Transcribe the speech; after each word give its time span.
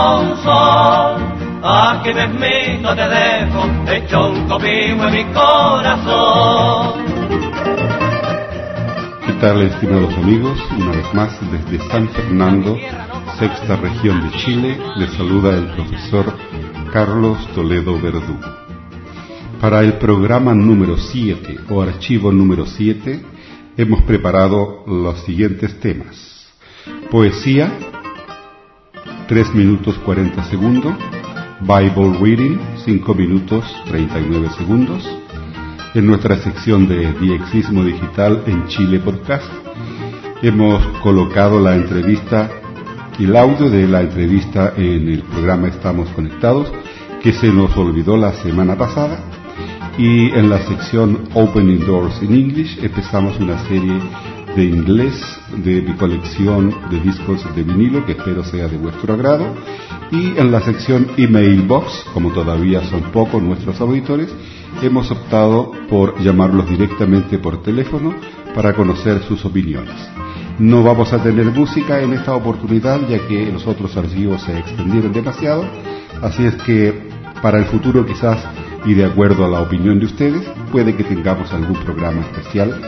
Sol. 0.00 1.16
Aquí 1.62 2.14
mismito 2.14 2.96
te 2.96 3.06
dejo, 3.06 3.60
hecho 3.86 4.30
un 4.30 4.64
en 4.64 5.12
mi 5.12 5.24
corazón. 5.34 7.04
¿Qué 9.26 9.32
tal, 9.42 9.60
estimados 9.60 10.14
amigos? 10.14 10.58
Una 10.78 10.92
vez 10.92 11.12
más, 11.12 11.38
desde 11.52 11.86
San 11.90 12.08
Fernando, 12.08 12.78
sexta 13.38 13.76
región 13.76 14.22
de 14.22 14.38
Chile, 14.38 14.78
les 14.96 15.12
saluda 15.12 15.50
el 15.50 15.66
profesor 15.66 16.34
Carlos 16.90 17.36
Toledo 17.54 18.00
Verdugo. 18.00 18.40
Para 19.60 19.80
el 19.80 19.98
programa 19.98 20.54
número 20.54 20.96
7 20.96 21.58
o 21.68 21.82
archivo 21.82 22.32
número 22.32 22.64
7, 22.64 23.22
hemos 23.76 24.02
preparado 24.04 24.82
los 24.86 25.20
siguientes 25.24 25.78
temas. 25.78 26.46
Poesía, 27.10 27.70
3 29.30 29.54
minutos 29.54 29.96
40 30.04 30.42
segundos. 30.50 30.92
Bible 31.60 32.18
Reading, 32.20 32.58
5 32.84 33.14
minutos 33.14 33.64
39 33.86 34.48
segundos. 34.58 35.08
En 35.94 36.08
nuestra 36.08 36.36
sección 36.38 36.88
de 36.88 37.12
Diexismo 37.12 37.84
Digital 37.84 38.42
en 38.48 38.66
Chile 38.66 38.98
Podcast, 38.98 39.46
hemos 40.42 40.84
colocado 40.98 41.60
la 41.60 41.76
entrevista 41.76 42.50
y 43.20 43.26
el 43.26 43.36
audio 43.36 43.70
de 43.70 43.86
la 43.86 44.00
entrevista 44.00 44.72
en 44.76 45.08
el 45.08 45.22
programa 45.22 45.68
Estamos 45.68 46.08
Conectados, 46.08 46.66
que 47.22 47.32
se 47.32 47.52
nos 47.52 47.76
olvidó 47.76 48.16
la 48.16 48.32
semana 48.32 48.76
pasada. 48.76 49.20
Y 49.96 50.30
en 50.32 50.50
la 50.50 50.58
sección 50.66 51.28
Opening 51.34 51.86
Doors 51.86 52.20
in 52.20 52.34
English 52.34 52.82
empezamos 52.82 53.38
una 53.38 53.62
serie 53.68 53.96
de 54.56 54.64
inglés 54.64 55.14
de 55.56 55.82
mi 55.82 55.94
colección 55.94 56.74
de 56.90 57.00
discos 57.00 57.44
de 57.54 57.62
vinilo, 57.62 58.04
que 58.04 58.12
espero 58.12 58.44
sea 58.44 58.68
de 58.68 58.76
vuestro 58.76 59.14
agrado. 59.14 59.54
Y 60.10 60.38
en 60.38 60.50
la 60.50 60.60
sección 60.60 61.08
Email 61.16 61.62
Box, 61.62 62.04
como 62.12 62.32
todavía 62.32 62.82
son 62.84 63.02
pocos 63.12 63.42
nuestros 63.42 63.80
auditores, 63.80 64.28
hemos 64.82 65.10
optado 65.10 65.72
por 65.88 66.20
llamarlos 66.20 66.68
directamente 66.68 67.38
por 67.38 67.62
teléfono 67.62 68.14
para 68.54 68.74
conocer 68.74 69.22
sus 69.22 69.44
opiniones. 69.44 69.94
No 70.58 70.82
vamos 70.82 71.12
a 71.12 71.22
tener 71.22 71.46
música 71.46 72.00
en 72.00 72.12
esta 72.12 72.34
oportunidad 72.34 73.00
ya 73.08 73.26
que 73.26 73.50
los 73.50 73.66
otros 73.66 73.96
archivos 73.96 74.42
se 74.42 74.58
extendieron 74.58 75.12
demasiado, 75.12 75.64
así 76.22 76.44
es 76.44 76.54
que 76.56 77.08
para 77.40 77.58
el 77.58 77.64
futuro 77.66 78.04
quizás 78.04 78.38
y 78.84 78.94
de 78.94 79.04
acuerdo 79.04 79.44
a 79.44 79.48
la 79.48 79.60
opinión 79.60 79.98
de 79.98 80.06
ustedes 80.06 80.42
puede 80.72 80.94
que 80.96 81.04
tengamos 81.04 81.52
algún 81.52 81.76
programa 81.76 82.20
especial 82.22 82.78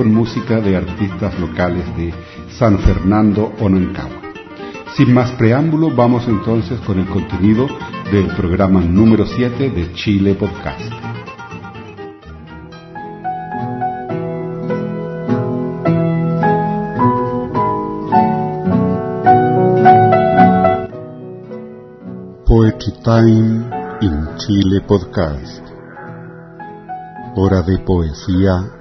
con 0.00 0.14
música 0.14 0.62
de 0.62 0.78
artistas 0.78 1.38
locales 1.38 1.84
de 1.94 2.10
San 2.58 2.78
Fernando 2.78 3.52
o 3.60 3.68
Nancagua. 3.68 4.32
Sin 4.96 5.12
más 5.12 5.30
preámbulo, 5.32 5.94
vamos 5.94 6.26
entonces 6.26 6.80
con 6.86 6.98
el 7.00 7.06
contenido 7.06 7.66
del 8.10 8.28
programa 8.28 8.80
número 8.80 9.26
7 9.26 9.68
de 9.68 9.92
Chile 9.92 10.34
Podcast. 10.36 10.90
Poetry 22.46 22.92
Time 23.04 23.70
in 24.00 24.28
Chile 24.38 24.80
Podcast. 24.88 25.62
Hora 27.36 27.60
de 27.60 27.78
poesía 27.80 28.79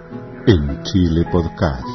en 0.50 0.82
Chile 0.84 1.24
Podcast. 1.32 1.86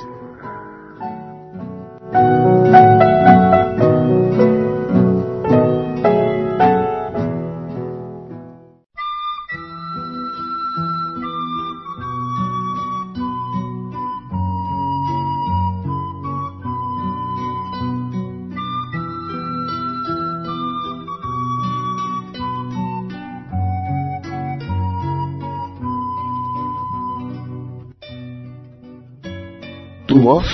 Voz 30.25 30.47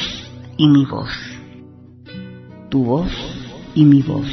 y 0.56 0.66
mi 0.66 0.84
voz, 0.84 1.12
tu 2.70 2.82
voz 2.82 3.12
y 3.76 3.84
mi 3.84 4.02
voz. 4.02 4.26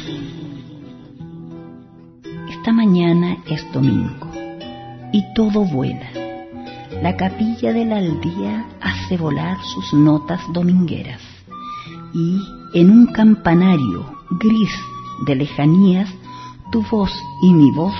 Esta 2.48 2.72
mañana 2.72 3.36
es 3.46 3.64
domingo 3.72 4.32
y 5.12 5.22
todo 5.36 5.64
vuela. 5.64 6.10
La 7.04 7.16
capilla 7.16 7.72
de 7.72 7.84
la 7.84 7.98
aldea 7.98 8.66
hace 8.80 9.16
volar 9.16 9.58
sus 9.62 9.94
notas 9.94 10.40
domingueras 10.52 11.22
y 12.12 12.40
en 12.74 12.90
un 12.90 13.06
campanario 13.06 14.06
gris 14.40 14.74
de 15.24 15.36
lejanías 15.36 16.12
tu 16.72 16.82
voz 16.90 17.12
y 17.44 17.54
mi 17.54 17.70
voz 17.70 17.94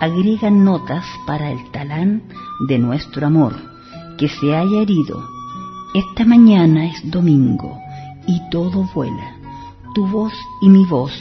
agregan 0.00 0.64
notas 0.64 1.04
para 1.24 1.52
el 1.52 1.70
talán 1.70 2.24
de 2.66 2.80
nuestro 2.80 3.28
amor 3.28 3.54
que 4.18 4.26
se 4.26 4.56
haya 4.56 4.80
herido 4.80 5.34
esta 5.94 6.24
mañana 6.24 6.86
es 6.86 7.08
domingo 7.08 7.80
y 8.26 8.40
todo 8.50 8.90
vuela. 8.92 9.36
Tu 9.94 10.04
voz 10.08 10.32
y 10.60 10.68
mi 10.68 10.84
voz 10.84 11.12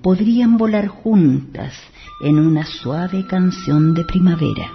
podrían 0.00 0.56
volar 0.56 0.86
juntas 0.86 1.74
en 2.22 2.38
una 2.38 2.64
suave 2.64 3.26
canción 3.26 3.94
de 3.94 4.04
primavera. 4.04 4.70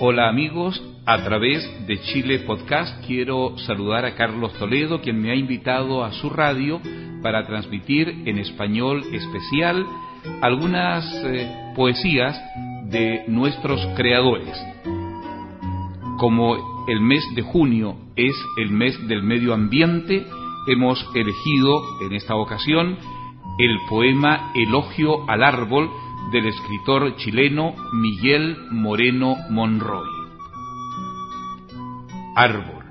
Hola 0.00 0.28
amigos, 0.28 0.82
a 1.06 1.22
través 1.22 1.86
de 1.86 2.00
Chile 2.00 2.40
Podcast 2.40 3.06
quiero 3.06 3.56
saludar 3.58 4.04
a 4.04 4.16
Carlos 4.16 4.52
Toledo, 4.54 5.00
quien 5.00 5.20
me 5.22 5.30
ha 5.30 5.36
invitado 5.36 6.02
a 6.04 6.12
su 6.12 6.28
radio 6.28 6.80
para 7.22 7.46
transmitir 7.46 8.08
en 8.26 8.38
español 8.38 9.04
especial 9.12 9.86
algunas 10.42 11.04
eh, 11.24 11.48
poesías 11.76 12.36
de 12.90 13.22
nuestros 13.28 13.80
creadores. 13.94 14.52
Como 16.18 16.86
el 16.88 17.00
mes 17.00 17.24
de 17.36 17.42
junio 17.42 17.96
es 18.16 18.34
el 18.58 18.70
mes 18.70 18.98
del 19.06 19.22
medio 19.22 19.54
ambiente, 19.54 20.26
hemos 20.66 21.06
elegido 21.14 21.82
en 22.02 22.14
esta 22.14 22.34
ocasión 22.34 22.98
el 23.60 23.78
poema 23.88 24.50
Elogio 24.56 25.30
al 25.30 25.44
Árbol 25.44 25.88
del 26.32 26.46
escritor 26.46 27.14
chileno 27.16 27.76
Miguel 27.92 28.56
Moreno 28.72 29.36
Monroy. 29.50 30.15
Árbol, 32.38 32.84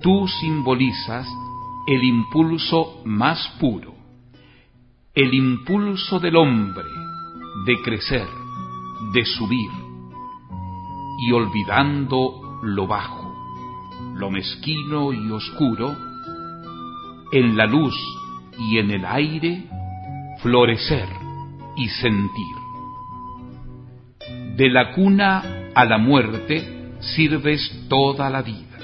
tú 0.00 0.26
simbolizas 0.26 1.28
el 1.86 2.02
impulso 2.02 3.02
más 3.04 3.46
puro, 3.60 3.92
el 5.14 5.34
impulso 5.34 6.18
del 6.18 6.36
hombre 6.36 6.88
de 7.66 7.76
crecer, 7.82 8.26
de 9.12 9.26
subir, 9.26 9.70
y 11.18 11.32
olvidando 11.32 12.58
lo 12.62 12.86
bajo, 12.86 13.34
lo 14.14 14.30
mezquino 14.30 15.12
y 15.12 15.30
oscuro, 15.30 15.94
en 17.32 17.54
la 17.54 17.66
luz 17.66 17.94
y 18.58 18.78
en 18.78 18.92
el 18.92 19.04
aire, 19.04 19.68
florecer 20.38 21.08
y 21.76 21.86
sentir. 21.86 22.56
De 24.56 24.70
la 24.70 24.92
cuna 24.94 25.70
a 25.74 25.84
la 25.84 25.98
muerte 25.98 26.81
sirves 27.02 27.86
toda 27.88 28.30
la 28.30 28.42
vida. 28.42 28.78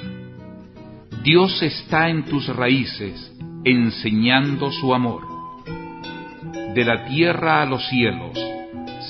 Dios 1.23 1.63
está 1.63 2.09
en 2.09 2.25
tus 2.25 2.47
raíces 2.55 3.33
enseñando 3.65 4.71
su 4.71 4.95
amor. 4.95 5.23
De 6.75 6.85
la 6.85 7.07
tierra 7.07 7.63
a 7.63 7.67
los 7.67 7.87
cielos 7.89 8.39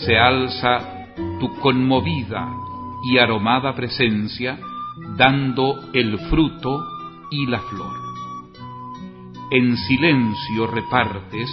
se 0.04 0.16
alza 0.16 1.06
tu 1.40 1.54
conmovida 1.60 2.48
y 3.10 3.18
aromada 3.18 3.74
presencia, 3.74 4.58
dando 5.16 5.90
el 5.92 6.18
fruto 6.30 6.84
y 7.30 7.46
la 7.46 7.60
flor. 7.60 7.96
En 9.50 9.76
silencio 9.76 10.66
repartes 10.66 11.50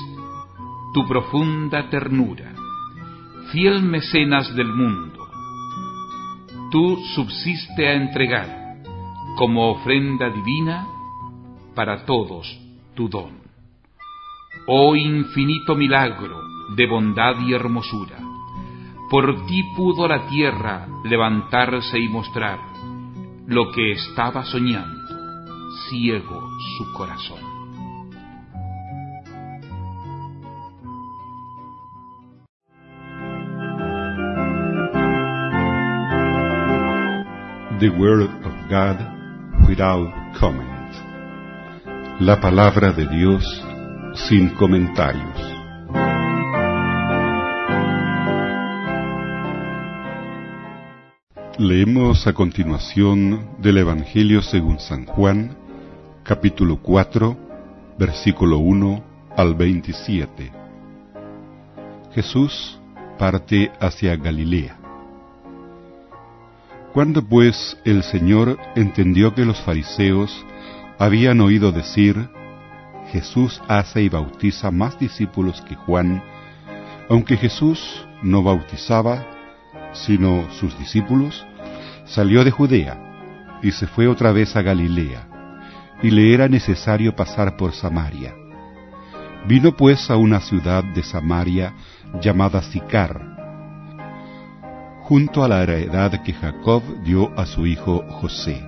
tu 0.94 1.08
profunda 1.08 1.90
ternura, 1.90 2.54
fiel 3.52 3.84
mecenas 3.84 4.56
del 4.56 4.68
mundo. 4.68 5.15
Tú 6.72 6.98
subsiste 7.16 7.88
a 7.88 7.94
entregar 7.94 8.78
como 9.38 9.72
ofrenda 9.72 10.30
divina 10.30 10.88
para 11.76 12.06
todos 12.06 12.48
tu 12.96 13.08
don. 13.10 13.42
Oh 14.68 14.96
infinito 14.96 15.76
milagro 15.76 16.40
de 16.76 16.88
bondad 16.88 17.40
y 17.46 17.54
hermosura, 17.54 18.18
por 19.10 19.46
ti 19.46 19.64
pudo 19.76 20.08
la 20.08 20.28
tierra 20.28 20.88
levantarse 21.04 22.00
y 22.00 22.10
mostrar 22.10 22.60
lo 23.48 23.72
que 23.72 23.92
estaba 23.92 24.44
soñando, 24.46 25.70
ciego 25.90 26.50
su 26.78 26.94
corazón. 26.94 27.55
The 37.86 37.92
Word 37.92 38.24
of 38.24 38.54
God 38.68 38.98
without 39.68 40.10
comment. 40.40 40.92
La 42.20 42.42
palabra 42.42 42.92
de 42.92 43.06
Dios 43.06 43.44
sin 44.28 44.50
comentarios. 44.56 45.38
Leemos 51.60 52.26
a 52.26 52.34
continuación 52.34 53.52
del 53.60 53.78
Evangelio 53.78 54.42
según 54.42 54.80
San 54.80 55.06
Juan, 55.06 55.56
capítulo 56.24 56.82
4, 56.82 57.38
versículo 58.00 58.58
1 58.58 59.04
al 59.38 59.54
27. 59.54 60.52
Jesús 62.16 62.80
parte 63.20 63.72
hacia 63.80 64.16
Galilea. 64.16 64.85
Cuando 66.96 67.28
pues 67.28 67.78
el 67.84 68.04
Señor 68.04 68.58
entendió 68.74 69.36
que 69.36 69.44
los 69.44 69.60
fariseos 69.60 70.46
habían 70.98 71.42
oído 71.42 71.74
decir, 71.74 72.30
Jesús 73.12 73.62
hace 73.68 74.04
y 74.04 74.08
bautiza 74.08 74.72
más 74.72 74.98
discípulos 74.98 75.62
que 75.68 75.76
Juan, 75.76 76.24
aunque 77.10 77.36
Jesús 77.36 78.08
no 78.24 78.44
bautizaba, 78.44 79.28
sino 79.92 80.50
sus 80.52 80.80
discípulos, 80.80 81.46
salió 82.06 82.46
de 82.46 82.52
Judea 82.52 83.60
y 83.62 83.72
se 83.72 83.88
fue 83.88 84.08
otra 84.08 84.32
vez 84.32 84.56
a 84.56 84.62
Galilea, 84.62 85.28
y 86.02 86.12
le 86.12 86.34
era 86.34 86.48
necesario 86.48 87.14
pasar 87.14 87.58
por 87.58 87.74
Samaria. 87.74 88.34
Vino 89.46 89.76
pues 89.76 90.10
a 90.10 90.16
una 90.16 90.40
ciudad 90.40 90.86
de 90.86 91.04
Samaria 91.04 91.74
llamada 92.22 92.62
Sicar, 92.62 93.35
junto 95.08 95.44
a 95.44 95.48
la 95.48 95.62
heredad 95.62 96.24
que 96.24 96.34
Jacob 96.34 96.82
dio 97.04 97.32
a 97.40 97.46
su 97.46 97.68
hijo 97.68 98.04
José. 98.10 98.68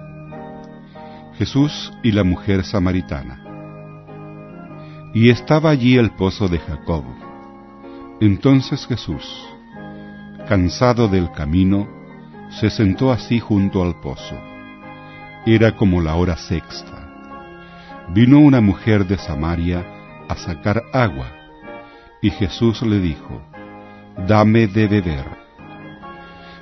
Jesús 1.34 1.92
y 2.04 2.12
la 2.12 2.24
mujer 2.24 2.64
samaritana. 2.64 3.44
Y 5.16 5.32
estaba 5.32 5.72
allí 5.72 5.98
el 5.98 6.12
pozo 6.12 6.48
de 6.48 6.60
Jacob. 6.60 7.04
Entonces 8.22 8.86
Jesús, 8.86 9.26
cansado 10.48 11.08
del 11.08 11.32
camino, 11.32 11.88
se 12.52 12.70
sentó 12.70 13.12
así 13.12 13.40
junto 13.40 13.82
al 13.82 14.00
pozo. 14.00 14.36
Era 15.48 15.76
como 15.76 16.02
la 16.02 16.16
hora 16.18 16.38
sexta. 16.38 17.10
Vino 18.14 18.40
una 18.40 18.62
mujer 18.62 19.08
de 19.08 19.18
Samaria 19.18 19.84
a 20.30 20.36
sacar 20.36 20.84
agua, 20.94 21.32
y 22.22 22.30
Jesús 22.30 22.84
le 22.84 23.00
dijo, 23.00 23.42
Dame 24.28 24.68
de 24.68 24.88
beber 24.88 25.47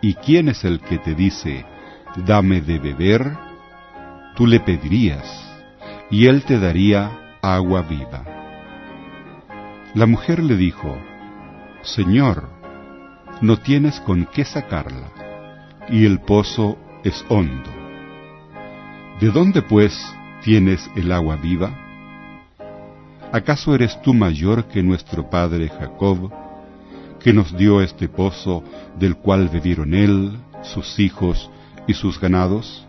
¿Y 0.00 0.14
quién 0.14 0.48
es 0.48 0.64
el 0.64 0.80
que 0.80 0.98
te 0.98 1.14
dice, 1.14 1.64
dame 2.24 2.60
de 2.60 2.78
beber? 2.78 3.36
Tú 4.36 4.46
le 4.46 4.60
pedirías, 4.60 5.26
y 6.10 6.26
él 6.26 6.44
te 6.44 6.60
daría 6.60 7.36
agua 7.42 7.82
viva. 7.82 8.24
La 9.94 10.06
mujer 10.06 10.42
le 10.42 10.56
dijo, 10.56 10.96
Señor, 11.82 12.48
no 13.40 13.56
tienes 13.56 13.98
con 14.00 14.26
qué 14.26 14.44
sacarla, 14.44 15.10
y 15.88 16.04
el 16.06 16.20
pozo 16.20 16.78
es 17.02 17.24
hondo. 17.28 17.70
¿De 19.20 19.30
dónde, 19.30 19.62
pues, 19.62 19.98
tienes 20.44 20.88
el 20.94 21.10
agua 21.10 21.34
viva? 21.36 21.72
¿Acaso 23.32 23.74
eres 23.74 24.00
tú 24.02 24.14
mayor 24.14 24.68
que 24.68 24.82
nuestro 24.82 25.28
padre 25.28 25.68
Jacob, 25.68 26.32
que 27.20 27.32
nos 27.32 27.56
dio 27.56 27.80
este 27.80 28.08
pozo 28.08 28.62
del 28.98 29.16
cual 29.16 29.48
bebieron 29.48 29.94
él, 29.94 30.38
sus 30.62 30.98
hijos 30.98 31.50
y 31.86 31.94
sus 31.94 32.20
ganados? 32.20 32.86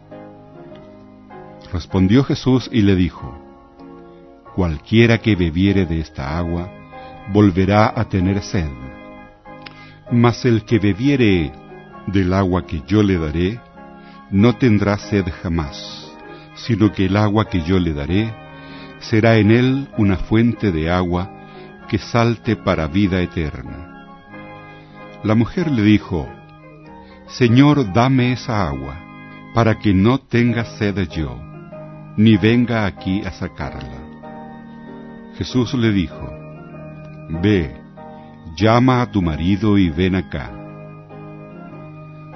Respondió 1.72 2.24
Jesús 2.24 2.70
y 2.72 2.82
le 2.82 2.96
dijo, 2.96 3.38
Cualquiera 4.56 5.20
que 5.20 5.36
bebiere 5.36 5.86
de 5.86 6.00
esta 6.00 6.38
agua, 6.38 6.70
volverá 7.32 7.94
a 7.96 8.06
tener 8.06 8.42
sed. 8.42 8.70
Mas 10.12 10.44
el 10.46 10.66
que 10.66 10.80
bebiere 10.80 11.52
del 12.08 12.34
agua 12.34 12.66
que 12.66 12.82
yo 12.88 13.04
le 13.04 13.18
daré, 13.18 13.60
no 14.32 14.56
tendrá 14.56 14.98
sed 14.98 15.26
jamás, 15.42 16.12
sino 16.56 16.92
que 16.92 17.06
el 17.06 17.18
agua 17.18 17.46
que 17.46 17.62
yo 17.62 17.80
le 17.80 17.94
daré 17.94 18.34
será 19.00 19.38
en 19.38 19.52
él 19.52 19.88
una 19.98 20.18
fuente 20.18 20.72
de 20.72 20.92
agua 20.92 21.30
que 21.88 21.98
salte 21.98 22.56
para 22.56 22.88
vida 22.88 23.22
eterna. 23.22 23.89
La 25.22 25.36
mujer 25.36 25.70
le 25.70 25.84
dijo, 25.84 26.30
Señor, 27.28 27.92
dame 27.92 28.32
esa 28.32 28.66
agua, 28.70 28.98
para 29.54 29.78
que 29.78 29.94
no 29.94 30.20
tenga 30.20 30.64
sed 30.64 30.98
yo, 31.10 31.38
ni 32.16 32.38
venga 32.38 32.86
aquí 32.86 33.22
a 33.26 33.32
sacarla. 33.32 34.00
Jesús 35.38 35.74
le 35.74 35.92
dijo, 35.92 36.34
Ve, 37.42 37.76
llama 38.56 39.02
a 39.02 39.12
tu 39.12 39.22
marido 39.22 39.78
y 39.78 39.90
ven 39.90 40.16
acá. 40.16 40.52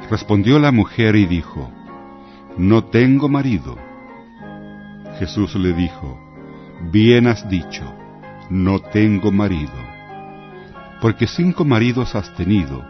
Respondió 0.09 0.59
la 0.59 0.73
mujer 0.73 1.15
y 1.15 1.25
dijo, 1.25 1.71
No 2.57 2.83
tengo 2.83 3.29
marido. 3.29 3.77
Jesús 5.19 5.55
le 5.55 5.71
dijo, 5.71 6.19
Bien 6.91 7.27
has 7.27 7.47
dicho, 7.47 7.95
no 8.49 8.79
tengo 8.79 9.31
marido 9.31 9.82
porque 11.03 11.27
cinco 11.27 11.65
maridos 11.65 12.15
has 12.15 12.33
tenido, 12.33 12.81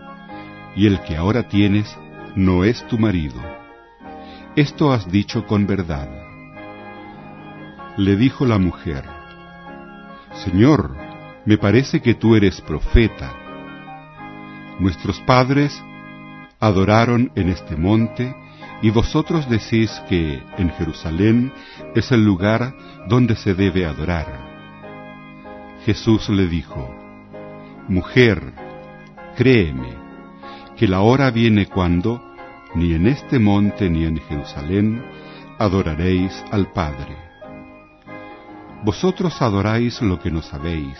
y 0.75 0.85
el 0.85 1.01
que 1.01 1.17
ahora 1.17 1.47
tienes 1.47 1.97
no 2.35 2.63
es 2.63 2.85
tu 2.85 2.99
marido. 2.99 3.41
Esto 4.55 4.93
has 4.93 5.11
dicho 5.11 5.47
con 5.47 5.65
verdad. 5.65 6.07
Le 7.97 8.15
dijo 8.15 8.45
la 8.45 8.59
mujer, 8.59 9.03
Señor, 10.45 10.95
me 11.45 11.57
parece 11.57 12.03
que 12.03 12.13
tú 12.13 12.35
eres 12.35 12.61
profeta. 12.61 13.33
Nuestros 14.79 15.19
padres 15.21 15.73
adoraron 16.59 17.31
en 17.33 17.49
este 17.49 17.75
monte, 17.75 18.35
y 18.83 18.91
vosotros 18.91 19.49
decís 19.49 19.89
que 20.07 20.43
en 20.59 20.69
Jerusalén 20.73 21.51
es 21.95 22.11
el 22.11 22.23
lugar 22.23 22.75
donde 23.09 23.35
se 23.35 23.55
debe 23.55 23.87
adorar. 23.87 24.27
Jesús 25.83 26.29
le 26.29 26.45
dijo, 26.45 27.02
Mujer, 27.89 28.53
créeme, 29.35 29.89
que 30.77 30.87
la 30.87 31.01
hora 31.01 31.31
viene 31.31 31.65
cuando, 31.65 32.23
ni 32.75 32.93
en 32.93 33.07
este 33.07 33.39
monte 33.39 33.89
ni 33.89 34.05
en 34.05 34.17
Jerusalén, 34.21 35.03
adoraréis 35.59 36.31
al 36.51 36.71
Padre. 36.71 37.17
Vosotros 38.85 39.41
adoráis 39.41 40.01
lo 40.01 40.17
que 40.17 40.31
no 40.31 40.41
sabéis, 40.41 40.97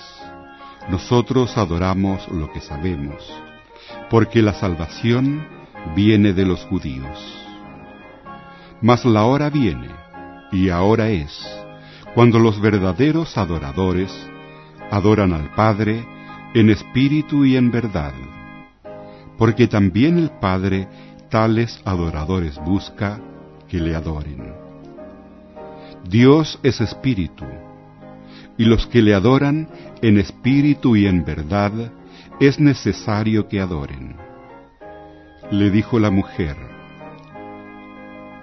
nosotros 0.89 1.57
adoramos 1.57 2.27
lo 2.27 2.51
que 2.51 2.59
sabemos, 2.59 3.33
porque 4.09 4.41
la 4.41 4.53
salvación 4.53 5.47
viene 5.95 6.33
de 6.33 6.45
los 6.45 6.65
judíos. 6.65 7.47
Mas 8.81 9.05
la 9.05 9.23
hora 9.23 9.49
viene, 9.49 9.87
y 10.51 10.69
ahora 10.69 11.07
es, 11.07 11.31
cuando 12.13 12.39
los 12.39 12.59
verdaderos 12.59 13.37
adoradores 13.37 14.11
adoran 14.91 15.31
al 15.31 15.49
Padre 15.55 16.05
en 16.53 16.69
espíritu 16.69 17.45
y 17.45 17.57
en 17.57 17.71
verdad, 17.71 18.13
porque 19.37 19.67
también 19.67 20.17
el 20.17 20.29
Padre 20.29 20.87
tales 21.29 21.81
adoradores 21.83 22.59
busca 22.63 23.19
que 23.67 23.79
le 23.79 23.95
adoren. 23.95 24.53
Dios 26.07 26.59
es 26.61 26.79
espíritu, 26.79 27.45
y 28.57 28.65
los 28.65 28.85
que 28.87 29.01
le 29.01 29.15
adoran 29.15 29.67
en 30.01 30.19
espíritu 30.19 30.95
y 30.95 31.07
en 31.07 31.25
verdad, 31.25 31.71
es 32.39 32.59
necesario 32.59 33.47
que 33.47 33.59
adoren. 33.59 34.15
Le 35.49 35.71
dijo 35.71 35.99
la 35.99 36.11
mujer, 36.11 36.55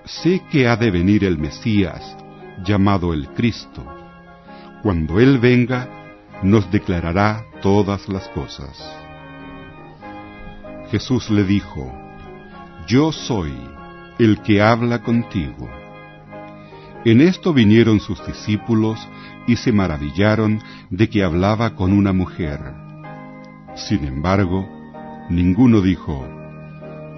Sé 0.05 0.43
que 0.51 0.67
ha 0.67 0.77
de 0.77 0.91
venir 0.91 1.25
el 1.25 1.39
Mesías, 1.39 2.17
llamado 2.65 3.13
el 3.13 3.29
Cristo. 3.29 3.85
Cuando 4.83 5.21
Él 5.21 5.39
venga, 5.39 5.89
nos 6.43 6.69
declarará 6.73 7.45
todas 7.61 8.09
las 8.09 8.29
cosas. 8.29 8.79
Jesús 10.91 11.31
le 11.31 11.45
dijo, 11.45 11.93
Yo 12.87 13.13
soy 13.13 13.53
el 14.19 14.43
que 14.43 14.61
habla 14.61 15.03
contigo. 15.03 15.69
En 17.05 17.21
esto 17.23 17.55
vinieron 17.55 18.01
sus 18.01 18.25
discípulos 18.27 18.99
y 19.47 19.57
se 19.57 19.73
maravillaron 19.73 20.61
de 20.91 21.09
que 21.09 21.25
hablaba 21.25 21.75
con 21.75 21.93
una 21.93 22.13
mujer. 22.13 22.61
Sin 23.75 24.05
embargo, 24.05 24.69
ninguno 25.31 25.81
dijo, 25.81 26.27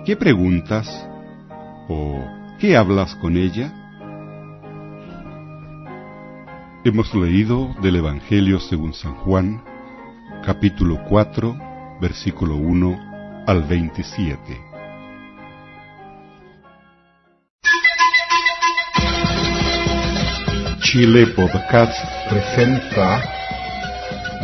¿qué 0.05 0.17
preguntas? 0.17 1.09
¿O 1.89 2.25
qué 2.61 2.77
hablas 2.77 3.17
con 3.17 3.37
ella? 3.37 3.73
Hemos 6.85 7.15
leído 7.15 7.75
del 7.83 7.97
Evangelio 7.97 8.61
según 8.61 8.93
San 8.93 9.15
Juan, 9.15 9.63
capítulo 10.43 10.99
4, 11.09 11.57
versículo 12.01 12.57
1 12.57 13.45
al 13.47 13.63
27. 13.63 14.41
Chile 20.81 21.27
Podcast 21.29 21.97
presenta 22.29 23.23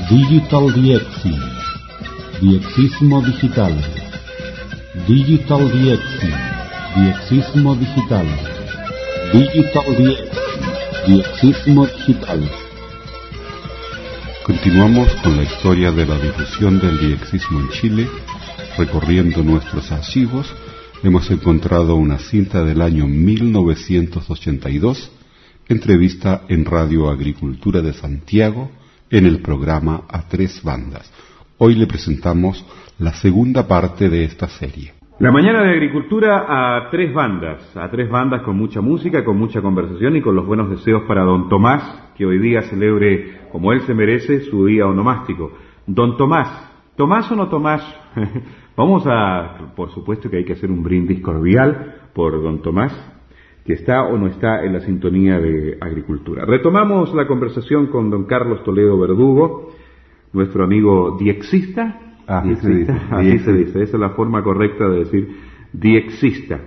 Digital 0.09 0.73
Diexi, 0.73 1.37
Diexismo 2.40 3.21
Digital. 3.23 3.75
Digital 5.07 5.71
Diexi, 5.73 6.33
Diexismo 6.95 7.75
Digital. 7.75 8.26
Digital 9.33 9.97
Diexi, 9.97 10.31
Diexismo 11.07 11.87
Digital. 11.87 12.68
Continuamos 14.49 15.14
con 15.17 15.37
la 15.37 15.43
historia 15.43 15.93
de 15.93 16.07
la 16.07 16.19
difusión 16.19 16.81
del 16.81 16.99
diexismo 16.99 17.61
en 17.61 17.69
Chile. 17.69 18.09
Recorriendo 18.78 19.43
nuestros 19.43 19.93
archivos, 19.93 20.50
hemos 21.02 21.31
encontrado 21.31 21.97
una 21.97 22.19
cinta 22.19 22.64
del 22.64 22.81
año 22.81 23.07
1982, 23.07 25.11
entrevista 25.69 26.45
en 26.49 26.64
Radio 26.64 27.11
Agricultura 27.11 27.83
de 27.83 27.93
Santiago, 27.93 28.71
en 29.11 29.26
el 29.26 29.43
programa 29.43 30.05
A 30.09 30.26
Tres 30.28 30.62
Bandas. 30.62 31.11
Hoy 31.59 31.75
le 31.75 31.87
presentamos 31.87 32.64
la 32.99 33.12
segunda 33.12 33.69
parte 33.69 34.09
de 34.09 34.25
esta 34.25 34.49
serie. 34.49 34.98
La 35.21 35.33
mañana 35.33 35.65
de 35.65 35.71
agricultura 35.71 36.47
a 36.47 36.91
tres 36.91 37.13
bandas, 37.13 37.77
a 37.77 37.91
tres 37.91 38.09
bandas 38.09 38.43
con 38.43 38.57
mucha 38.57 38.81
música, 38.81 39.25
con 39.25 39.37
mucha 39.37 39.61
conversación 39.61 40.15
y 40.15 40.23
con 40.23 40.37
los 40.37 40.47
buenos 40.47 40.71
deseos 40.71 41.03
para 41.09 41.25
don 41.25 41.49
Tomás, 41.49 42.13
que 42.17 42.25
hoy 42.25 42.39
día 42.39 42.63
celebre, 42.63 43.49
como 43.51 43.73
él 43.73 43.81
se 43.81 43.95
merece, 43.95 44.43
su 44.43 44.67
día 44.67 44.87
onomástico. 44.87 45.51
Don 45.89 46.17
Tomás, 46.17 46.71
¿Tomás 46.95 47.29
o 47.33 47.35
no 47.35 47.49
Tomás? 47.49 47.83
Vamos 48.77 49.03
a, 49.09 49.73
por 49.75 49.91
supuesto 49.91 50.31
que 50.31 50.37
hay 50.37 50.45
que 50.45 50.53
hacer 50.53 50.71
un 50.71 50.85
brindis 50.85 51.21
cordial 51.21 51.97
por 52.15 52.41
don 52.41 52.63
Tomás, 52.63 52.93
que 53.65 53.73
está 53.73 54.05
o 54.05 54.17
no 54.17 54.29
está 54.29 54.65
en 54.65 54.73
la 54.73 54.81
sintonía 54.83 55.41
de 55.41 55.79
agricultura. 55.81 56.45
Retomamos 56.45 57.13
la 57.13 57.27
conversación 57.27 57.89
con 57.89 58.09
don 58.09 58.27
Carlos 58.27 58.63
Toledo 58.63 58.97
Verdugo, 58.97 59.73
nuestro 60.33 60.63
amigo 60.63 61.17
diexista, 61.19 62.08
Así 62.29 62.55
se 62.57 62.69
dice. 62.69 62.93
Así 63.11 63.39
se 63.39 63.53
dice. 63.53 63.83
Esa 63.83 63.97
es 63.97 64.01
la 64.01 64.11
forma 64.11 64.43
correcta 64.43 64.89
de 64.89 64.99
decir 64.99 65.29
diexista. 65.73 66.61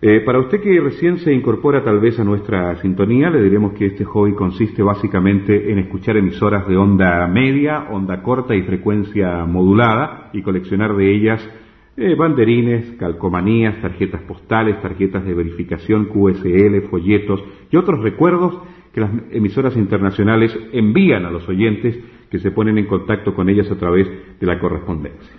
Eh, 0.00 0.20
para 0.20 0.38
usted 0.38 0.60
que 0.60 0.78
recién 0.80 1.18
se 1.18 1.32
incorpora 1.32 1.82
tal 1.82 1.98
vez 1.98 2.20
a 2.20 2.24
nuestra 2.24 2.76
sintonía, 2.76 3.30
le 3.30 3.42
diremos 3.42 3.72
que 3.72 3.86
este 3.86 4.04
hobby 4.04 4.32
consiste 4.34 4.80
básicamente 4.80 5.72
en 5.72 5.78
escuchar 5.80 6.16
emisoras 6.16 6.68
de 6.68 6.76
onda 6.76 7.26
media, 7.26 7.88
onda 7.90 8.22
corta 8.22 8.54
y 8.54 8.62
frecuencia 8.62 9.44
modulada 9.44 10.30
y 10.32 10.42
coleccionar 10.42 10.94
de 10.94 11.12
ellas 11.12 11.50
eh, 11.96 12.14
banderines, 12.14 12.92
calcomanías, 12.92 13.80
tarjetas 13.80 14.22
postales, 14.22 14.80
tarjetas 14.80 15.24
de 15.24 15.34
verificación 15.34 16.04
QSL, 16.04 16.88
folletos 16.88 17.42
y 17.68 17.76
otros 17.76 18.00
recuerdos 18.00 18.56
que 18.92 19.00
las 19.00 19.10
emisoras 19.32 19.76
internacionales 19.76 20.56
envían 20.72 21.24
a 21.24 21.30
los 21.32 21.48
oyentes 21.48 21.98
que 22.30 22.38
se 22.38 22.50
ponen 22.50 22.78
en 22.78 22.86
contacto 22.86 23.34
con 23.34 23.48
ellas 23.48 23.70
a 23.70 23.76
través 23.76 24.08
de 24.38 24.46
la 24.46 24.58
correspondencia. 24.58 25.32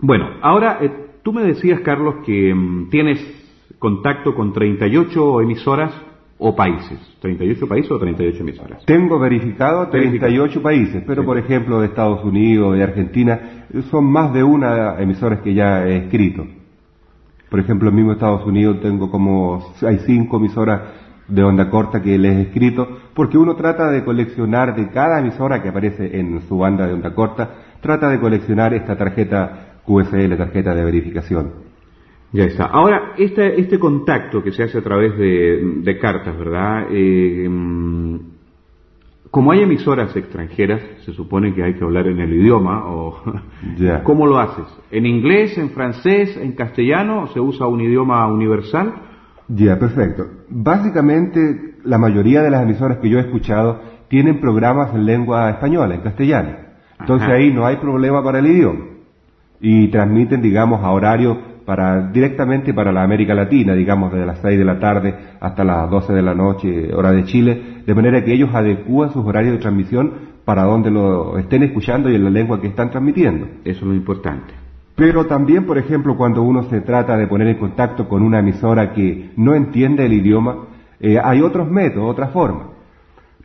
Bueno, 0.00 0.28
ahora 0.42 0.78
eh, 0.80 0.90
tú 1.22 1.32
me 1.32 1.42
decías, 1.42 1.80
Carlos, 1.80 2.16
que 2.24 2.54
mm, 2.54 2.88
tienes 2.90 3.18
contacto 3.78 4.34
con 4.34 4.52
38 4.52 5.40
emisoras 5.40 5.92
o 6.38 6.56
países. 6.56 6.98
¿38 7.22 7.68
países 7.68 7.90
o 7.90 7.98
38 7.98 8.40
emisoras? 8.40 8.84
Tengo 8.86 9.18
verificado 9.18 9.88
38 9.88 10.62
países, 10.62 11.02
pero 11.06 11.22
Sí. 11.22 11.26
por 11.26 11.38
ejemplo 11.38 11.80
de 11.80 11.86
Estados 11.86 12.24
Unidos, 12.24 12.76
de 12.76 12.82
Argentina, 12.82 13.66
son 13.90 14.06
más 14.10 14.32
de 14.32 14.42
una 14.42 15.00
emisoras 15.00 15.40
que 15.40 15.52
ya 15.54 15.86
he 15.86 15.96
escrito. 15.98 16.46
Por 17.50 17.60
ejemplo, 17.60 17.88
en 17.88 17.96
mismo 17.96 18.12
Estados 18.12 18.46
Unidos 18.46 18.80
tengo 18.80 19.10
como, 19.10 19.72
hay 19.82 19.98
cinco 20.06 20.38
emisoras 20.38 20.80
de 21.30 21.42
onda 21.42 21.70
corta 21.70 22.02
que 22.02 22.18
les 22.18 22.36
he 22.36 22.42
escrito, 22.42 22.88
porque 23.14 23.38
uno 23.38 23.54
trata 23.54 23.90
de 23.90 24.04
coleccionar 24.04 24.74
de 24.74 24.90
cada 24.90 25.20
emisora 25.20 25.62
que 25.62 25.68
aparece 25.68 26.18
en 26.18 26.40
su 26.42 26.58
banda 26.58 26.86
de 26.86 26.94
onda 26.94 27.14
corta, 27.14 27.50
trata 27.80 28.08
de 28.08 28.20
coleccionar 28.20 28.74
esta 28.74 28.96
tarjeta 28.96 29.80
QSL, 29.86 30.36
tarjeta 30.36 30.74
de 30.74 30.84
verificación. 30.84 31.70
Ya 32.32 32.44
está. 32.44 32.66
Ahora, 32.66 33.14
este, 33.18 33.60
este 33.60 33.78
contacto 33.78 34.42
que 34.42 34.52
se 34.52 34.62
hace 34.62 34.78
a 34.78 34.82
través 34.82 35.16
de, 35.16 35.80
de 35.82 35.98
cartas, 35.98 36.38
¿verdad? 36.38 36.86
Eh, 36.90 37.48
mm, 37.48 38.16
como 39.30 39.52
hay 39.52 39.62
emisoras 39.62 40.14
extranjeras, 40.16 40.82
se 41.04 41.12
supone 41.12 41.54
que 41.54 41.62
hay 41.62 41.74
que 41.74 41.84
hablar 41.84 42.06
en 42.06 42.18
el 42.20 42.32
idioma, 42.32 42.86
o. 42.86 43.16
¿cómo 44.04 44.26
lo 44.26 44.38
haces? 44.38 44.66
¿En 44.90 45.06
inglés, 45.06 45.56
en 45.58 45.70
francés, 45.70 46.36
en 46.36 46.52
castellano? 46.52 47.28
¿Se 47.28 47.40
usa 47.40 47.66
un 47.66 47.80
idioma 47.80 48.26
universal? 48.26 49.09
Ya, 49.52 49.78
perfecto. 49.78 50.26
Básicamente, 50.48 51.74
la 51.84 51.98
mayoría 51.98 52.42
de 52.42 52.50
las 52.50 52.62
emisoras 52.62 52.98
que 52.98 53.08
yo 53.08 53.18
he 53.18 53.22
escuchado 53.22 53.80
tienen 54.08 54.40
programas 54.40 54.94
en 54.94 55.06
lengua 55.06 55.50
española, 55.50 55.94
en 55.94 56.02
castellano. 56.02 56.50
Entonces 57.00 57.28
Ajá. 57.28 57.36
ahí 57.36 57.52
no 57.52 57.66
hay 57.66 57.76
problema 57.76 58.22
para 58.22 58.38
el 58.38 58.46
idioma. 58.46 58.84
Y 59.60 59.88
transmiten, 59.88 60.40
digamos, 60.40 60.84
a 60.84 60.90
horario 60.90 61.36
para, 61.64 62.08
directamente 62.08 62.72
para 62.72 62.92
la 62.92 63.02
América 63.02 63.34
Latina, 63.34 63.74
digamos, 63.74 64.12
desde 64.12 64.26
las 64.26 64.38
6 64.38 64.58
de 64.58 64.64
la 64.64 64.78
tarde 64.78 65.14
hasta 65.40 65.64
las 65.64 65.90
12 65.90 66.12
de 66.12 66.22
la 66.22 66.34
noche, 66.34 66.94
hora 66.94 67.10
de 67.10 67.24
Chile, 67.24 67.82
de 67.84 67.94
manera 67.94 68.24
que 68.24 68.32
ellos 68.32 68.50
adecúan 68.54 69.12
sus 69.12 69.24
horarios 69.26 69.54
de 69.54 69.58
transmisión 69.58 70.12
para 70.44 70.62
donde 70.62 70.90
lo 70.90 71.38
estén 71.38 71.62
escuchando 71.64 72.08
y 72.08 72.14
en 72.14 72.24
la 72.24 72.30
lengua 72.30 72.60
que 72.60 72.68
están 72.68 72.90
transmitiendo. 72.90 73.46
Eso 73.64 73.80
es 73.80 73.82
lo 73.82 73.94
importante. 73.94 74.54
Pero 74.96 75.26
también, 75.26 75.66
por 75.66 75.78
ejemplo, 75.78 76.16
cuando 76.16 76.42
uno 76.42 76.64
se 76.64 76.80
trata 76.80 77.16
de 77.16 77.26
poner 77.26 77.48
en 77.48 77.58
contacto 77.58 78.08
con 78.08 78.22
una 78.22 78.40
emisora 78.40 78.92
que 78.92 79.30
no 79.36 79.54
entiende 79.54 80.04
el 80.04 80.12
idioma, 80.12 80.66
eh, 81.00 81.18
hay 81.22 81.40
otros 81.40 81.70
métodos, 81.70 82.10
otras 82.10 82.30
formas. 82.32 82.66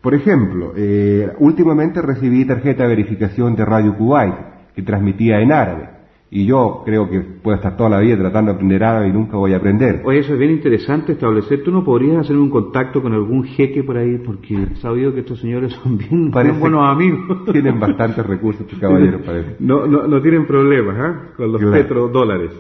Por 0.02 0.14
ejemplo, 0.14 0.74
eh, 0.76 1.32
últimamente 1.40 2.02
recibí 2.02 2.46
tarjeta 2.46 2.84
de 2.84 2.90
verificación 2.90 3.56
de 3.56 3.66
Radio 3.66 3.98
Kuwait, 3.98 4.36
que 4.76 4.84
transmitía 4.84 5.40
en 5.40 5.52
árabe. 5.52 5.95
Y 6.38 6.46
yo 6.46 6.82
creo 6.84 7.10
que 7.10 7.22
puedo 7.22 7.56
estar 7.56 7.78
toda 7.78 7.90
la 7.92 8.00
vida 8.02 8.18
tratando 8.18 8.52
de 8.52 8.56
aprender 8.56 8.84
árabe 8.84 9.08
y 9.08 9.14
nunca 9.14 9.38
voy 9.38 9.54
a 9.54 9.56
aprender. 9.56 10.02
Oye, 10.04 10.20
eso 10.20 10.34
es 10.34 10.40
bien 10.40 10.52
interesante 10.52 11.14
establecer. 11.14 11.64
¿Tú 11.64 11.72
no 11.72 11.86
podrías 11.86 12.18
hacer 12.18 12.36
un 12.36 12.50
contacto 12.50 13.02
con 13.02 13.14
algún 13.14 13.46
jeque 13.46 13.86
por 13.86 13.96
ahí? 13.96 14.18
Porque 14.18 14.54
he 14.54 14.76
sabido 14.76 15.14
que 15.14 15.22
estos 15.22 15.40
señores 15.40 15.72
son 15.82 15.98
bien, 15.98 16.32
buenos 16.32 16.84
amigos. 16.92 17.46
Tienen 17.54 17.80
bastantes 17.80 18.26
recursos, 18.26 18.64
estos 18.64 18.78
caballeros, 18.80 19.22
parece. 19.22 19.56
No, 19.62 19.88
no, 19.88 20.08
no 20.10 20.22
tienen 20.22 20.46
problemas, 20.46 20.98
¿ah? 21.00 21.22
Con 21.38 21.54
los 21.54 21.62
Claro. 21.62 21.78
petrodólares. 21.78 22.52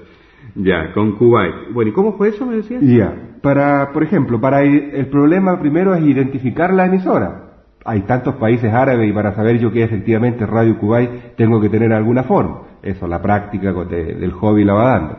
Ya, 0.55 0.94
con 0.94 1.17
Kuwait. 1.17 1.74
Bueno, 1.74 1.89
¿y 1.91 1.94
cómo 1.94 2.13
fue 2.13 2.29
eso, 2.29 2.46
me 2.46 2.55
decías? 2.55 2.82
Ya, 2.82 3.13
para, 3.41 3.91
por 3.91 4.03
ejemplo, 4.03 4.39
para 4.39 4.63
el 4.63 5.08
problema 5.08 5.60
primero 5.60 5.94
es 5.96 6.05
identificar 6.05 6.74
la 6.74 6.86
emisora. 6.86 7.45
Hay 7.88 8.01
tantos 8.01 8.36
países 8.36 8.74
árabes 8.74 9.08
y 9.08 9.13
para 9.13 9.36
saber 9.36 9.60
yo 9.60 9.72
que 9.72 9.84
efectivamente 9.84 10.46
Radio 10.48 10.80
Kuwait 10.80 11.36
tengo 11.36 11.62
que 11.62 11.70
tener 11.70 11.94
alguna 11.94 12.24
forma. 12.24 12.62
Eso, 12.82 13.08
la 13.08 13.22
práctica 13.22 13.72
del 13.74 14.32
hobby 14.32 14.63
la 14.63 14.74
va 14.74 14.89
dando. 14.89 15.18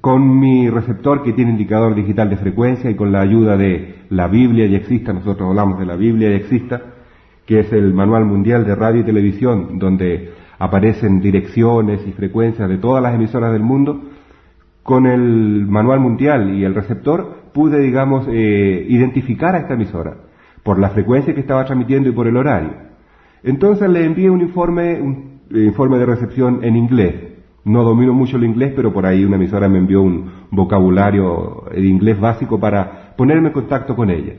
Con 0.00 0.38
mi 0.38 0.70
receptor 0.70 1.24
que 1.24 1.32
tiene 1.32 1.50
indicador 1.50 1.96
digital 1.96 2.30
de 2.30 2.36
frecuencia 2.36 2.90
y 2.90 2.94
con 2.94 3.10
la 3.10 3.20
ayuda 3.20 3.56
de 3.56 4.04
la 4.10 4.28
Biblia 4.28 4.66
y 4.66 4.76
exista, 4.76 5.12
nosotros 5.12 5.48
hablamos 5.48 5.80
de 5.80 5.86
la 5.86 5.96
Biblia 5.96 6.30
y 6.30 6.34
exista, 6.34 6.80
que 7.44 7.58
es 7.58 7.72
el 7.72 7.92
manual 7.92 8.24
mundial 8.24 8.64
de 8.64 8.76
radio 8.76 9.00
y 9.00 9.04
televisión, 9.04 9.80
donde 9.80 10.32
aparecen 10.60 11.20
direcciones 11.20 12.06
y 12.06 12.12
frecuencias 12.12 12.68
de 12.68 12.78
todas 12.78 13.02
las 13.02 13.16
emisoras 13.16 13.52
del 13.52 13.62
mundo, 13.62 14.00
con 14.84 15.06
el 15.06 15.66
manual 15.66 15.98
mundial 15.98 16.54
y 16.54 16.64
el 16.64 16.74
receptor 16.74 17.50
pude, 17.52 17.80
digamos, 17.80 18.26
eh, 18.28 18.86
identificar 18.88 19.56
a 19.56 19.58
esta 19.58 19.74
emisora. 19.74 20.14
Por 20.62 20.78
la 20.78 20.90
frecuencia 20.90 21.34
que 21.34 21.40
estaba 21.40 21.64
transmitiendo 21.64 22.08
y 22.08 22.12
por 22.12 22.26
el 22.26 22.36
horario. 22.36 22.72
Entonces 23.42 23.88
le 23.88 24.04
envié 24.04 24.30
un 24.30 24.40
informe, 24.40 25.00
un 25.00 25.40
eh, 25.52 25.64
informe 25.64 25.98
de 25.98 26.06
recepción 26.06 26.60
en 26.62 26.76
inglés. 26.76 27.14
No 27.64 27.84
domino 27.84 28.12
mucho 28.12 28.36
el 28.36 28.44
inglés, 28.44 28.72
pero 28.74 28.92
por 28.92 29.06
ahí 29.06 29.24
una 29.24 29.36
emisora 29.36 29.68
me 29.68 29.78
envió 29.78 30.02
un 30.02 30.30
vocabulario 30.50 31.64
de 31.72 31.86
inglés 31.86 32.18
básico 32.18 32.58
para 32.58 33.14
ponerme 33.16 33.48
en 33.48 33.54
contacto 33.54 33.94
con 33.94 34.10
ella. 34.10 34.34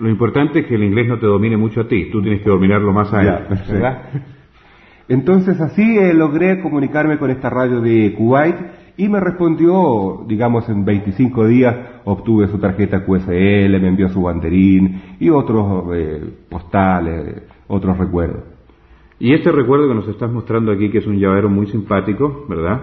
Lo 0.00 0.08
importante 0.08 0.60
es 0.60 0.66
que 0.66 0.74
el 0.74 0.82
inglés 0.82 1.08
no 1.08 1.18
te 1.18 1.26
domine 1.26 1.56
mucho 1.56 1.82
a 1.82 1.88
ti, 1.88 2.10
tú 2.10 2.20
tienes 2.20 2.42
que 2.42 2.50
dominarlo 2.50 2.92
más 2.92 3.12
a 3.12 3.22
él, 3.22 3.44
¿verdad? 3.70 4.02
Entonces 5.08 5.60
así 5.60 5.98
eh, 5.98 6.14
logré 6.14 6.60
comunicarme 6.60 7.18
con 7.18 7.30
esta 7.30 7.50
radio 7.50 7.80
de 7.80 8.14
Kuwait 8.16 8.56
y 8.96 9.08
me 9.08 9.18
respondió, 9.18 10.24
digamos, 10.26 10.68
en 10.68 10.84
25 10.84 11.46
días 11.46 11.76
obtuve 12.04 12.46
su 12.48 12.58
tarjeta 12.58 13.04
QSL, 13.04 13.80
me 13.80 13.88
envió 13.88 14.08
su 14.08 14.22
banderín 14.22 15.16
y 15.18 15.30
otros 15.30 15.86
eh, 15.94 16.22
postales, 16.48 17.42
otros 17.66 17.98
recuerdos. 17.98 18.44
Y 19.18 19.32
este 19.32 19.50
recuerdo 19.50 19.88
que 19.88 19.94
nos 19.94 20.08
estás 20.08 20.30
mostrando 20.30 20.72
aquí, 20.72 20.90
que 20.90 20.98
es 20.98 21.06
un 21.06 21.18
llavero 21.18 21.48
muy 21.48 21.66
simpático, 21.68 22.44
¿verdad? 22.48 22.82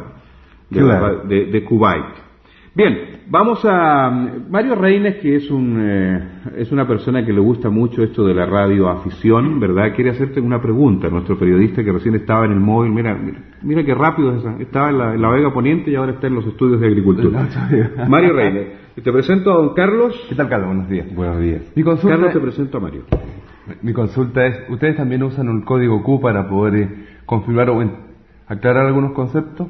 De, 0.70 1.46
de 1.46 1.63
Kuwait. 1.65 2.31
Bien, 2.74 3.24
vamos 3.30 3.60
a 3.66 4.10
Mario 4.50 4.75
Reines, 4.75 5.18
que 5.18 5.36
es 5.36 5.51
un 5.51 5.75
eh, 5.78 6.24
es 6.56 6.72
una 6.72 6.88
persona 6.88 7.25
que 7.25 7.34
le 7.34 7.42
gusta 7.42 7.70
mucho 7.70 8.01
esto 8.01 8.25
de 8.25 8.34
la 8.34 8.46
radio 8.46 8.88
afición, 8.88 9.60
¿verdad? 9.60 9.94
Quiere 9.94 10.12
hacerte 10.12 10.40
una 10.40 10.62
pregunta, 10.62 11.10
nuestro 11.10 11.38
periodista 11.38 11.84
que 11.84 11.92
recién 11.92 12.16
estaba 12.16 12.46
en 12.46 12.54
el 12.54 12.62
móvil, 12.62 12.94
mira, 12.94 13.20
mira, 13.62 13.84
qué 13.84 13.94
rápido 13.94 14.38
es 14.38 14.62
estaba 14.62 14.90
en 14.90 15.22
la, 15.22 15.30
Vega 15.32 15.54
Poniente 15.54 15.92
y 15.92 15.96
ahora 15.96 16.13
está 16.13 16.28
en 16.28 16.36
los 16.36 16.48
estudios 16.48 16.80
de 16.80 16.88
agricultura. 16.88 17.46
Mario 18.08 18.32
Reines, 18.32 18.68
te 18.96 19.12
presento 19.12 19.51
a 19.51 19.56
don 19.56 19.74
Carlos. 19.74 20.16
¿Qué 20.30 20.36
tal, 20.36 20.48
Carlos? 20.48 20.68
Buenos 20.70 20.90
días. 20.90 21.13
Buenos 21.13 21.40
días. 21.42 21.74
Mi 21.75 21.84
consulta 21.84 22.16
Carlos, 22.16 22.34
te 22.34 22.40
presento 22.40 22.78
a 22.78 22.80
Mario. 22.80 23.04
Mi 23.82 23.92
consulta 23.92 24.48
es, 24.48 24.70
¿ustedes 24.70 24.96
también 24.96 25.24
usan 25.24 25.50
un 25.50 25.63
código 25.63 26.01
Q 26.01 26.22
para 26.22 26.48
poder 26.48 26.75
eh, 26.75 26.90
confirmar 27.25 27.70
o 27.70 27.84
aclarar 28.48 28.86
algunos 28.86 29.12
conceptos? 29.12 29.68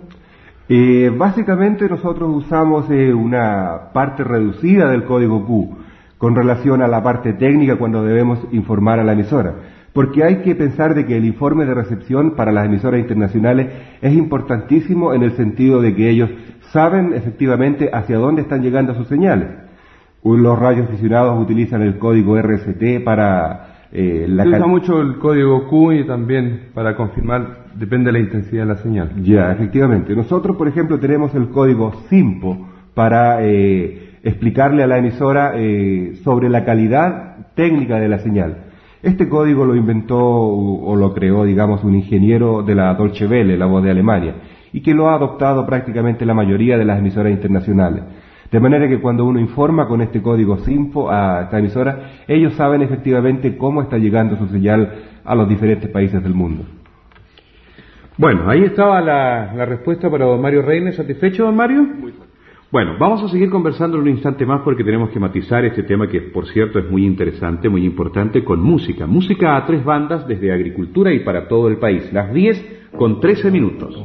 Eh, 0.73 1.11
básicamente 1.13 1.89
nosotros 1.89 2.29
usamos 2.33 2.89
eh, 2.89 3.13
una 3.13 3.91
parte 3.91 4.23
reducida 4.23 4.89
del 4.89 5.03
código 5.03 5.45
Q 5.45 5.77
con 6.17 6.33
relación 6.33 6.81
a 6.81 6.87
la 6.87 7.03
parte 7.03 7.33
técnica 7.33 7.75
cuando 7.75 8.05
debemos 8.05 8.39
informar 8.53 8.97
a 8.97 9.03
la 9.03 9.11
emisora. 9.11 9.53
Porque 9.91 10.23
hay 10.23 10.37
que 10.43 10.55
pensar 10.55 10.95
de 10.95 11.05
que 11.05 11.17
el 11.17 11.25
informe 11.25 11.65
de 11.65 11.73
recepción 11.73 12.37
para 12.37 12.53
las 12.53 12.67
emisoras 12.67 13.01
internacionales 13.01 13.67
es 14.01 14.13
importantísimo 14.13 15.13
en 15.13 15.23
el 15.23 15.33
sentido 15.33 15.81
de 15.81 15.93
que 15.93 16.09
ellos 16.09 16.29
saben 16.71 17.15
efectivamente 17.15 17.89
hacia 17.91 18.17
dónde 18.17 18.43
están 18.43 18.61
llegando 18.61 18.95
sus 18.95 19.09
señales. 19.09 19.49
Los 20.23 20.57
radioaficionados 20.57 21.37
utilizan 21.37 21.81
el 21.81 21.97
código 21.97 22.41
RST 22.41 23.03
para 23.03 23.87
eh, 23.91 24.25
la 24.29 24.43
Se 24.43 24.49
usa 24.51 24.67
mucho 24.67 25.01
el 25.01 25.17
código 25.17 25.67
Q 25.67 25.91
y 25.91 26.07
también 26.07 26.69
para 26.73 26.95
confirmar 26.95 27.60
depende 27.75 28.11
de 28.11 28.13
la 28.13 28.19
intensidad 28.19 28.63
de 28.63 28.73
la 28.73 28.77
señal. 28.77 29.11
Ya, 29.23 29.51
efectivamente. 29.51 30.15
Nosotros, 30.15 30.57
por 30.57 30.67
ejemplo, 30.67 30.99
tenemos 30.99 31.33
el 31.35 31.49
código 31.49 31.93
SIMPO 32.09 32.69
para 32.93 33.45
eh, 33.45 34.17
explicarle 34.23 34.83
a 34.83 34.87
la 34.87 34.97
emisora 34.97 35.53
eh, 35.55 36.19
sobre 36.23 36.49
la 36.49 36.65
calidad 36.65 37.47
técnica 37.55 37.99
de 37.99 38.09
la 38.09 38.19
señal. 38.19 38.57
Este 39.01 39.27
código 39.27 39.65
lo 39.65 39.75
inventó 39.75 40.19
o 40.19 40.95
lo 40.95 41.13
creó, 41.13 41.43
digamos, 41.43 41.83
un 41.83 41.95
ingeniero 41.95 42.61
de 42.61 42.75
la 42.75 42.93
Deutsche 42.93 43.25
Welle, 43.25 43.57
la 43.57 43.65
voz 43.65 43.83
de 43.83 43.89
Alemania, 43.89 44.35
y 44.71 44.81
que 44.81 44.93
lo 44.93 45.09
ha 45.09 45.15
adoptado 45.15 45.65
prácticamente 45.65 46.25
la 46.25 46.35
mayoría 46.35 46.77
de 46.77 46.85
las 46.85 46.99
emisoras 46.99 47.31
internacionales. 47.31 48.03
De 48.51 48.59
manera 48.59 48.87
que 48.89 48.99
cuando 48.99 49.25
uno 49.25 49.39
informa 49.39 49.87
con 49.87 50.01
este 50.01 50.21
código 50.21 50.57
SIMPO 50.57 51.09
a 51.09 51.43
esta 51.43 51.57
emisora, 51.57 52.11
ellos 52.27 52.53
saben 52.53 52.81
efectivamente 52.81 53.57
cómo 53.57 53.81
está 53.81 53.97
llegando 53.97 54.37
su 54.37 54.47
señal 54.47 54.93
a 55.23 55.35
los 55.35 55.47
diferentes 55.47 55.89
países 55.89 56.21
del 56.21 56.33
mundo. 56.33 56.65
Bueno, 58.21 58.47
ahí 58.47 58.65
estaba 58.65 59.01
la, 59.01 59.65
respuesta 59.65 60.07
para 60.07 60.25
don 60.25 60.39
Mario 60.39 60.61
Reines. 60.61 60.95
¿Satisfecho, 60.95 61.45
don 61.45 61.55
Mario? 61.55 61.81
Muy 61.81 62.13
bueno, 62.69 62.95
vamos 62.99 63.23
a 63.23 63.27
seguir 63.29 63.49
conversando 63.49 63.97
en 63.97 64.03
un 64.03 64.09
instante 64.09 64.45
más 64.45 64.61
porque 64.61 64.83
tenemos 64.83 65.09
que 65.09 65.19
matizar 65.19 65.65
este 65.65 65.81
tema 65.81 66.07
que, 66.07 66.21
por 66.21 66.45
cierto, 66.45 66.77
es 66.77 66.87
muy 66.87 67.03
interesante, 67.03 67.67
muy 67.67 67.83
importante, 67.83 68.43
con 68.43 68.61
música. 68.61 69.07
Música 69.07 69.57
a 69.57 69.65
tres 69.65 69.83
bandas 69.83 70.27
desde 70.27 70.53
agricultura 70.53 71.11
y 71.11 71.21
para 71.21 71.47
todo 71.47 71.67
el 71.67 71.77
país. 71.77 72.13
Las 72.13 72.31
10 72.31 72.91
con 72.95 73.19
13 73.19 73.49
minutos. 73.49 73.95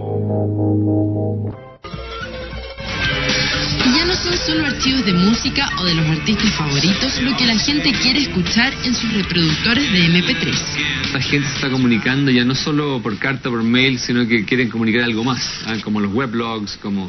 No 4.26 4.32
son 4.32 4.56
solo 4.56 4.66
archivos 4.66 5.06
de 5.06 5.12
música 5.12 5.70
o 5.78 5.84
de 5.84 5.94
los 5.94 6.04
artistas 6.06 6.50
favoritos 6.54 7.22
lo 7.22 7.36
que 7.36 7.46
la 7.46 7.56
gente 7.56 7.92
quiere 7.92 8.22
escuchar 8.22 8.74
en 8.84 8.92
sus 8.92 9.12
reproductores 9.12 9.92
de 9.92 10.08
MP3. 10.08 11.12
La 11.12 11.20
gente 11.20 11.46
se 11.46 11.54
está 11.54 11.70
comunicando 11.70 12.32
ya 12.32 12.44
no 12.44 12.56
solo 12.56 13.00
por 13.00 13.16
carta, 13.18 13.48
por 13.48 13.62
mail, 13.62 14.00
sino 14.00 14.26
que 14.26 14.44
quieren 14.44 14.68
comunicar 14.68 15.02
algo 15.02 15.22
más, 15.22 15.48
¿ah? 15.66 15.76
como 15.84 16.00
los 16.00 16.12
weblogs, 16.12 16.76
como 16.78 17.08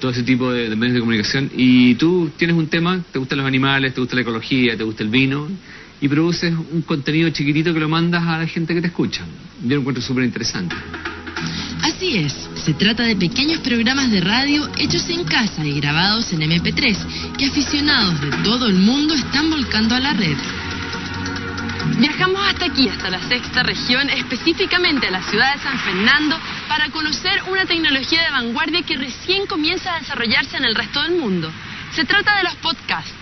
todo 0.00 0.10
ese 0.10 0.22
tipo 0.22 0.52
de, 0.52 0.68
de, 0.68 0.76
medios 0.76 0.94
de 0.94 1.00
comunicación. 1.00 1.50
Y 1.56 1.94
tú 1.94 2.30
tienes 2.36 2.56
un 2.56 2.66
tema, 2.66 3.02
te 3.10 3.18
gustan 3.18 3.38
los 3.38 3.46
animales, 3.46 3.94
te 3.94 4.00
gusta 4.02 4.14
la 4.14 4.20
ecología, 4.20 4.76
te 4.76 4.84
gusta 4.84 5.02
el 5.02 5.08
vino, 5.08 5.48
y 6.02 6.08
produces 6.08 6.52
un 6.72 6.82
contenido 6.82 7.30
chiquitito 7.30 7.72
que 7.72 7.80
lo 7.80 7.88
mandas 7.88 8.22
a 8.22 8.38
la 8.38 8.46
gente 8.46 8.74
que 8.74 8.82
te 8.82 8.88
escucha. 8.88 9.24
Yo 9.62 9.76
lo 9.76 9.80
encuentro 9.80 10.02
súper 10.02 10.24
interesante. 10.24 10.76
Así 11.84 12.16
es, 12.16 12.32
se 12.64 12.72
trata 12.72 13.02
de 13.02 13.14
pequeños 13.14 13.60
programas 13.60 14.10
de 14.10 14.22
radio 14.22 14.66
hechos 14.78 15.06
en 15.10 15.22
casa 15.24 15.62
y 15.66 15.78
grabados 15.78 16.32
en 16.32 16.40
MP3 16.40 17.36
que 17.36 17.44
aficionados 17.44 18.22
de 18.22 18.30
todo 18.42 18.68
el 18.68 18.76
mundo 18.76 19.12
están 19.12 19.50
volcando 19.50 19.94
a 19.94 20.00
la 20.00 20.14
red. 20.14 20.38
Viajamos 21.98 22.40
hasta 22.48 22.64
aquí, 22.64 22.88
hasta 22.88 23.10
la 23.10 23.20
sexta 23.28 23.62
región, 23.62 24.08
específicamente 24.08 25.08
a 25.08 25.10
la 25.10 25.22
ciudad 25.24 25.54
de 25.54 25.60
San 25.60 25.78
Fernando, 25.78 26.40
para 26.68 26.88
conocer 26.88 27.42
una 27.50 27.66
tecnología 27.66 28.22
de 28.22 28.30
vanguardia 28.30 28.80
que 28.80 28.96
recién 28.96 29.46
comienza 29.46 29.94
a 29.94 29.98
desarrollarse 29.98 30.56
en 30.56 30.64
el 30.64 30.74
resto 30.74 31.02
del 31.02 31.18
mundo. 31.18 31.52
Se 31.94 32.06
trata 32.06 32.38
de 32.38 32.44
los 32.44 32.54
podcasts. 32.56 33.12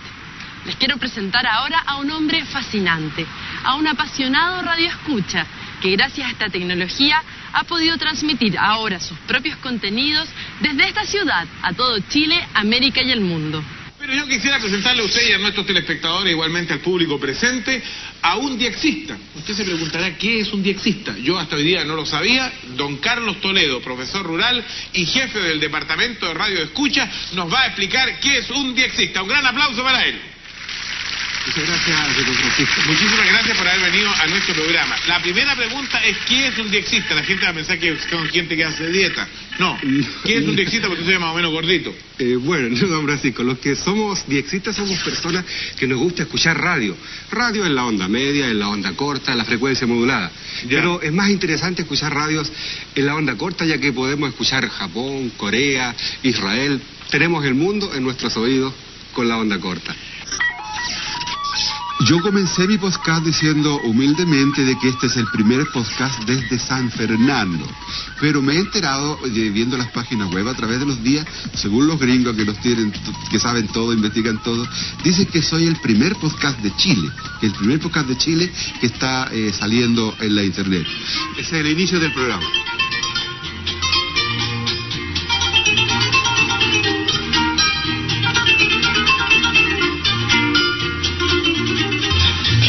Les 0.65 0.77
quiero 0.77 0.95
presentar 0.95 1.45
ahora 1.45 1.83
a 1.85 1.97
un 1.97 2.09
hombre 2.11 2.45
fascinante, 2.45 3.27
a 3.63 3.75
un 3.75 3.87
apasionado 3.87 4.61
radioescucha, 4.61 5.45
que 5.81 5.91
gracias 5.91 6.27
a 6.27 6.31
esta 6.31 6.49
tecnología 6.49 7.21
ha 7.53 7.63
podido 7.65 7.97
transmitir 7.97 8.57
ahora 8.57 8.99
sus 8.99 9.17
propios 9.19 9.57
contenidos 9.57 10.27
desde 10.59 10.87
esta 10.87 11.05
ciudad 11.05 11.47
a 11.61 11.73
todo 11.73 11.99
Chile, 12.09 12.39
América 12.53 13.01
y 13.01 13.11
el 13.11 13.21
mundo. 13.21 13.63
Pero 14.03 14.15
yo 14.15 14.27
quisiera 14.27 14.59
presentarle 14.59 15.01
a 15.01 15.05
usted 15.05 15.29
y 15.29 15.31
a 15.31 15.37
nuestros 15.37 15.65
telespectadores, 15.65 16.33
igualmente 16.33 16.73
al 16.73 16.81
público 16.81 17.17
presente, 17.17 17.81
a 18.21 18.35
un 18.35 18.57
diexista. 18.57 19.17
Usted 19.33 19.53
se 19.53 19.63
preguntará 19.63 20.17
qué 20.17 20.41
es 20.41 20.51
un 20.51 20.61
diexista. 20.61 21.17
Yo 21.19 21.39
hasta 21.39 21.55
hoy 21.55 21.63
día 21.63 21.85
no 21.85 21.95
lo 21.95 22.05
sabía. 22.05 22.51
Don 22.75 22.97
Carlos 22.97 23.39
Toledo, 23.39 23.79
profesor 23.81 24.25
rural 24.25 24.61
y 24.91 25.05
jefe 25.05 25.39
del 25.39 25.61
Departamento 25.61 26.27
de 26.27 26.33
Radio 26.33 26.63
Escucha, 26.63 27.09
nos 27.33 27.49
va 27.49 27.61
a 27.61 27.67
explicar 27.67 28.19
qué 28.19 28.39
es 28.39 28.49
un 28.49 28.75
diexista. 28.75 29.21
Un 29.21 29.29
gran 29.29 29.45
aplauso 29.45 29.81
para 29.81 30.03
él. 30.03 30.32
Muchas 31.45 31.67
gracias, 31.67 32.25
don 32.25 32.35
Francisco. 32.35 32.81
Muchísimas 32.87 33.27
gracias 33.27 33.57
por 33.57 33.67
haber 33.67 33.91
venido 33.91 34.09
a 34.15 34.27
nuestro 34.27 34.55
programa. 34.55 34.95
La 35.07 35.21
primera 35.21 35.53
pregunta 35.57 36.01
es, 36.01 36.17
¿qué 36.25 36.47
es 36.47 36.57
un 36.57 36.71
diexista? 36.71 37.15
La 37.15 37.23
gente 37.23 37.43
va 37.43 37.51
a 37.51 37.53
pensar 37.53 37.77
que 37.77 37.97
son 38.09 38.25
gente 38.29 38.55
que 38.55 38.63
hace 38.63 38.89
dieta. 38.89 39.27
No. 39.59 39.77
¿Qué 40.23 40.37
es 40.37 40.47
un 40.47 40.55
diexista? 40.55 40.87
Porque 40.87 41.01
usted 41.01 41.15
es 41.15 41.19
más 41.19 41.33
o 41.33 41.35
menos 41.35 41.51
gordito. 41.51 41.93
Eh, 42.17 42.37
bueno, 42.37 42.69
no, 42.81 42.87
don 42.87 43.03
Francisco, 43.03 43.43
los 43.43 43.59
que 43.59 43.75
somos 43.75 44.25
diexistas 44.25 44.73
somos 44.73 44.97
personas 44.99 45.43
que 45.77 45.85
nos 45.85 45.99
gusta 45.99 46.23
escuchar 46.23 46.57
radio. 46.61 46.95
Radio 47.29 47.65
en 47.65 47.75
la 47.75 47.85
onda 47.85 48.07
media, 48.07 48.47
en 48.47 48.59
la 48.59 48.69
onda 48.69 48.93
corta, 48.93 49.33
en 49.33 49.37
la 49.37 49.45
frecuencia 49.45 49.85
modulada. 49.85 50.31
Pero 50.69 51.01
es 51.01 51.11
más 51.11 51.29
interesante 51.29 51.81
escuchar 51.81 52.13
radios 52.13 52.49
en 52.95 53.05
la 53.05 53.15
onda 53.15 53.35
corta, 53.35 53.65
ya 53.65 53.77
que 53.79 53.91
podemos 53.91 54.29
escuchar 54.29 54.69
Japón, 54.69 55.33
Corea, 55.35 55.93
Israel. 56.23 56.81
Tenemos 57.09 57.43
el 57.45 57.53
mundo 57.53 57.93
en 57.93 58.03
nuestros 58.03 58.37
oídos 58.37 58.73
con 59.11 59.27
la 59.27 59.37
onda 59.37 59.59
corta. 59.59 59.93
Yo 62.05 62.21
comencé 62.21 62.67
mi 62.67 62.77
podcast 62.77 63.23
diciendo 63.23 63.79
humildemente 63.83 64.65
de 64.65 64.77
que 64.77 64.89
este 64.89 65.07
es 65.07 65.15
el 65.15 65.25
primer 65.27 65.65
podcast 65.71 66.21
desde 66.25 66.59
San 66.59 66.91
Fernando, 66.91 67.65
pero 68.19 68.41
me 68.41 68.55
he 68.55 68.59
enterado 68.59 69.17
viendo 69.23 69.77
las 69.77 69.89
páginas 69.91 70.29
web 70.33 70.47
a 70.49 70.53
través 70.53 70.79
de 70.79 70.85
los 70.85 71.01
días, 71.01 71.25
según 71.53 71.87
los 71.87 71.99
gringos 71.99 72.35
que 72.35 72.43
los 72.43 72.59
tienen, 72.59 72.91
que 73.31 73.39
saben 73.39 73.67
todo, 73.67 73.93
investigan 73.93 74.41
todo, 74.43 74.67
dicen 75.03 75.27
que 75.27 75.41
soy 75.41 75.65
el 75.65 75.77
primer 75.77 76.15
podcast 76.17 76.59
de 76.59 76.75
Chile, 76.75 77.09
el 77.41 77.53
primer 77.53 77.79
podcast 77.79 78.07
de 78.07 78.17
Chile 78.17 78.51
que 78.81 78.87
está 78.87 79.29
eh, 79.31 79.53
saliendo 79.53 80.13
en 80.19 80.35
la 80.35 80.43
internet. 80.43 80.85
Es 81.37 81.53
el 81.53 81.67
inicio 81.67 82.01
del 82.01 82.11
programa. 82.11 82.45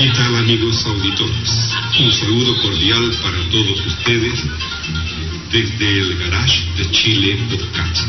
Amigos 0.01 0.85
auditores? 0.87 1.71
Un 2.01 2.11
saludo 2.11 2.61
cordial 2.63 3.11
para 3.23 3.39
todos 3.49 3.87
ustedes 3.87 4.43
desde 5.53 6.01
el 6.01 6.19
Garage 6.19 6.65
de 6.77 6.91
Chile 6.91 7.39
Podcast. 7.49 8.09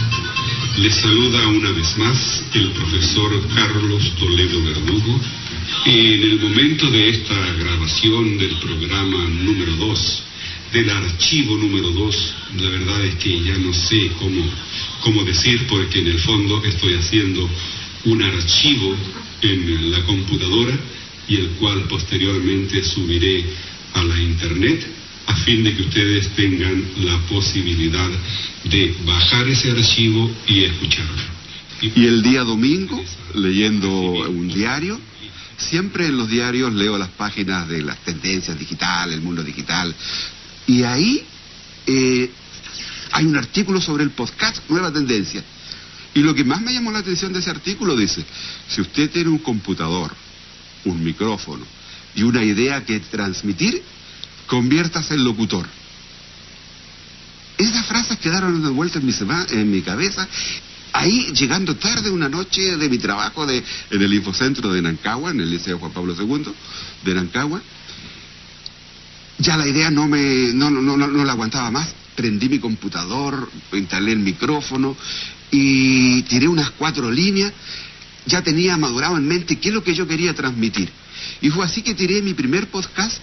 Les 0.77 0.95
saluda 0.95 1.47
una 1.47 1.71
vez 1.71 1.95
más 1.97 2.43
el 2.55 2.71
profesor 2.71 3.47
Carlos 3.53 4.15
Toledo 4.17 4.63
Verdugo. 4.63 5.19
En 5.85 6.23
el 6.23 6.39
momento 6.39 6.89
de 6.89 7.09
esta 7.09 7.35
grabación 7.53 8.37
del 8.39 8.55
programa 8.55 9.23
número 9.43 9.75
2, 9.75 10.23
del 10.73 10.89
archivo 10.89 11.55
número 11.57 11.91
2, 11.91 12.33
la 12.61 12.69
verdad 12.69 13.05
es 13.05 13.15
que 13.15 13.43
ya 13.43 13.57
no 13.59 13.71
sé 13.73 14.11
cómo, 14.17 14.43
cómo 15.01 15.23
decir 15.23 15.67
porque 15.67 15.99
en 15.99 16.07
el 16.07 16.19
fondo 16.19 16.63
estoy 16.65 16.95
haciendo 16.95 17.47
un 18.05 18.23
archivo 18.23 18.95
en 19.41 19.91
la 19.91 20.01
computadora 20.03 20.79
y 21.27 21.35
el 21.35 21.49
cual 21.51 21.83
posteriormente 21.87 22.83
subiré 22.83 23.45
a 23.93 24.03
la 24.03 24.21
internet 24.21 24.85
a 25.27 25.35
fin 25.37 25.63
de 25.63 25.75
que 25.75 25.81
ustedes 25.83 26.29
tengan 26.35 26.83
la 26.97 27.17
posibilidad 27.27 28.09
de 28.65 28.95
bajar 29.05 29.47
ese 29.47 29.71
archivo 29.71 30.29
y 30.47 30.63
escucharlo. 30.63 31.23
Y 31.81 32.05
el 32.05 32.21
día 32.21 32.43
domingo, 32.43 33.03
leyendo 33.33 33.89
un 33.89 34.47
diario, 34.47 34.99
siempre 35.57 36.07
en 36.07 36.17
los 36.17 36.29
diarios 36.29 36.73
leo 36.73 36.97
las 36.97 37.09
páginas 37.09 37.67
de 37.67 37.81
las 37.81 37.97
tendencias 38.03 38.57
digitales, 38.57 39.15
el 39.15 39.21
mundo 39.21 39.43
digital, 39.43 39.93
y 40.67 40.83
ahí 40.83 41.23
eh, 41.85 42.29
hay 43.11 43.25
un 43.25 43.35
artículo 43.35 43.81
sobre 43.81 44.03
el 44.03 44.11
podcast 44.11 44.69
Nueva 44.69 44.91
Tendencia. 44.91 45.43
Y 46.13 46.21
lo 46.21 46.33
que 46.33 46.43
más 46.43 46.61
me 46.61 46.73
llamó 46.73 46.91
la 46.91 46.99
atención 46.99 47.33
de 47.33 47.39
ese 47.39 47.49
artículo 47.49 47.95
dice, 47.95 48.25
si 48.69 48.81
usted 48.81 49.09
tiene 49.09 49.29
un 49.29 49.39
computador, 49.39 50.15
un 50.85 51.03
micrófono 51.03 51.65
y 52.15 52.23
una 52.23 52.43
idea 52.43 52.85
que 52.85 52.99
transmitir, 52.99 53.81
conviértase 54.47 55.15
en 55.15 55.23
locutor. 55.23 55.67
Esas 57.57 57.85
frases 57.85 58.17
quedaron 58.19 58.53
dando 58.53 58.73
vuelta 58.73 58.99
en 58.99 59.05
mi, 59.05 59.13
en 59.51 59.71
mi 59.71 59.81
cabeza. 59.81 60.27
Ahí, 60.93 61.33
llegando 61.33 61.75
tarde 61.75 62.09
una 62.09 62.29
noche 62.29 62.77
de 62.77 62.89
mi 62.89 62.97
trabajo 62.97 63.45
de, 63.45 63.63
en 63.89 64.01
el 64.01 64.13
infocentro 64.13 64.71
de 64.71 64.81
Nancagua, 64.81 65.31
en 65.31 65.41
el 65.41 65.49
Liceo 65.49 65.77
Juan 65.77 65.91
Pablo 65.91 66.15
II 66.17 66.53
de 67.03 67.13
Nancagua, 67.13 67.61
ya 69.37 69.57
la 69.57 69.67
idea 69.67 69.91
no 69.91 70.07
me 70.07 70.53
no, 70.53 70.69
no, 70.69 70.81
no, 70.81 70.95
no 70.95 71.25
la 71.25 71.33
aguantaba 71.33 71.69
más. 71.71 71.87
Prendí 72.15 72.47
mi 72.47 72.59
computador, 72.59 73.49
instalé 73.73 74.13
el 74.13 74.19
micrófono 74.19 74.95
y 75.51 76.21
tiré 76.23 76.47
unas 76.47 76.71
cuatro 76.71 77.11
líneas. 77.11 77.51
Ya 78.25 78.41
tenía 78.41 78.77
madurado 78.77 79.17
en 79.17 79.27
mente 79.27 79.57
qué 79.57 79.69
es 79.69 79.75
lo 79.75 79.83
que 79.83 79.93
yo 79.93 80.07
quería 80.07 80.33
transmitir. 80.33 80.89
Y 81.41 81.49
fue 81.49 81.65
así 81.65 81.81
que 81.81 81.93
tiré 81.93 82.21
mi 82.21 82.33
primer 82.33 82.67
podcast 82.67 83.19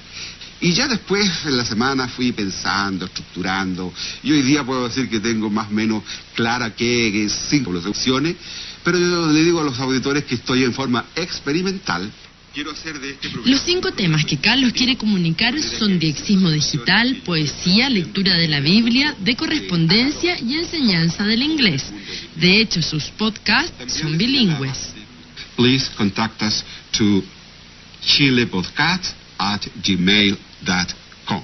y 0.62 0.74
ya 0.74 0.86
después, 0.86 1.28
en 1.44 1.56
la 1.56 1.64
semana, 1.64 2.06
fui 2.06 2.30
pensando, 2.30 3.06
estructurando, 3.06 3.92
y 4.22 4.30
hoy 4.30 4.42
día 4.42 4.62
puedo 4.62 4.86
decir 4.86 5.10
que 5.10 5.18
tengo 5.18 5.50
más 5.50 5.66
o 5.66 5.72
menos 5.72 6.04
clara 6.36 6.72
que 6.76 7.28
cinco 7.50 7.72
opciones, 7.84 8.36
pero 8.84 8.96
yo 8.96 9.26
le 9.26 9.42
digo 9.42 9.60
a 9.60 9.64
los 9.64 9.80
auditores 9.80 10.24
que 10.24 10.36
estoy 10.36 10.62
en 10.62 10.72
forma 10.72 11.04
experimental. 11.16 12.08
Quiero 12.52 12.70
hacer 12.72 13.00
de 13.00 13.10
este 13.10 13.28
programa... 13.28 13.50
Los 13.50 13.62
cinco 13.62 13.92
temas 13.92 14.24
que 14.24 14.38
Carlos 14.38 14.72
quiere 14.72 14.96
comunicar 14.96 15.58
son 15.60 15.98
diexismo 15.98 16.50
digital, 16.50 17.16
poesía, 17.24 17.88
lectura 17.88 18.36
de 18.36 18.48
la 18.48 18.60
Biblia, 18.60 19.14
de 19.18 19.36
correspondencia 19.36 20.38
y 20.40 20.54
enseñanza 20.54 21.24
del 21.24 21.42
inglés. 21.42 21.84
De 22.36 22.60
hecho, 22.60 22.82
sus 22.82 23.04
podcasts 23.04 23.94
son 23.94 24.18
bilingües. 24.18 24.92
Please 25.56 25.90
contact 25.96 26.42
us 26.42 26.64
to 26.92 27.22
chilepodcast 28.02 29.14
at 29.38 29.62
gmail.com 29.82 31.42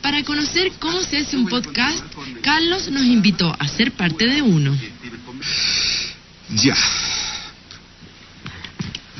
para 0.00 0.22
conocer 0.24 0.72
cómo 0.78 1.00
se 1.02 1.18
hace 1.18 1.36
un 1.36 1.48
podcast, 1.48 2.02
Carlos 2.42 2.88
nos 2.90 3.04
invitó 3.04 3.54
a 3.58 3.68
ser 3.68 3.92
parte 3.92 4.26
de 4.26 4.42
uno. 4.42 4.76
Ya. 6.54 6.76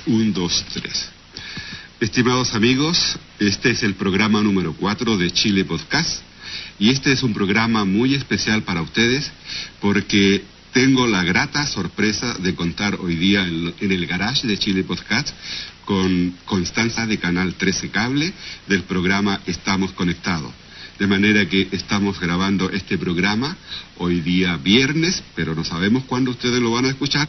Un, 0.06 0.32
dos, 0.32 0.64
tres. 0.72 1.08
Estimados 1.98 2.54
amigos, 2.54 3.18
este 3.40 3.72
es 3.72 3.82
el 3.82 3.94
programa 3.94 4.40
número 4.40 4.72
cuatro 4.72 5.16
de 5.16 5.32
Chile 5.32 5.64
Podcast 5.64 6.20
y 6.78 6.90
este 6.90 7.10
es 7.10 7.24
un 7.24 7.34
programa 7.34 7.84
muy 7.84 8.14
especial 8.14 8.62
para 8.62 8.82
ustedes 8.82 9.28
porque 9.80 10.44
tengo 10.72 11.08
la 11.08 11.24
grata 11.24 11.66
sorpresa 11.66 12.34
de 12.34 12.54
contar 12.54 13.00
hoy 13.00 13.16
día 13.16 13.48
en, 13.48 13.74
el 13.80 14.06
garage 14.06 14.46
de 14.46 14.56
Chile 14.56 14.84
Podcast 14.84 15.28
con 15.84 16.36
Constanza 16.44 17.04
de 17.04 17.18
Canal 17.18 17.54
13 17.54 17.90
Cable 17.90 18.32
del 18.68 18.84
programa 18.84 19.40
Estamos 19.46 19.90
Conectados. 19.90 20.52
De 21.00 21.08
manera 21.08 21.48
que 21.48 21.66
estamos 21.72 22.20
grabando 22.20 22.70
este 22.70 22.96
programa 22.96 23.56
hoy 23.98 24.20
día 24.20 24.56
viernes, 24.56 25.20
pero 25.34 25.56
no 25.56 25.64
sabemos 25.64 26.04
cuándo 26.04 26.30
ustedes 26.30 26.62
lo 26.62 26.70
van 26.70 26.84
a 26.84 26.90
escuchar. 26.90 27.28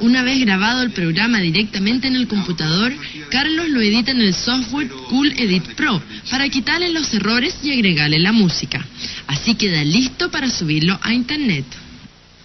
Una 0.00 0.22
vez 0.22 0.40
grabado 0.40 0.82
el 0.82 0.90
programa 0.90 1.40
directamente 1.40 2.08
en 2.08 2.16
el 2.16 2.26
computador, 2.26 2.92
Carlos 3.30 3.68
lo 3.68 3.80
edita 3.80 4.10
en 4.10 4.20
el 4.20 4.34
software 4.34 4.88
Cool 5.08 5.32
Edit 5.36 5.74
Pro 5.74 6.02
para 6.30 6.48
quitarle 6.48 6.90
los 6.90 7.12
errores 7.14 7.54
y 7.62 7.72
agregarle 7.72 8.18
la 8.18 8.32
música. 8.32 8.84
Así 9.26 9.54
queda 9.54 9.84
listo 9.84 10.30
para 10.30 10.50
subirlo 10.50 10.98
a 11.02 11.12
internet. 11.12 11.64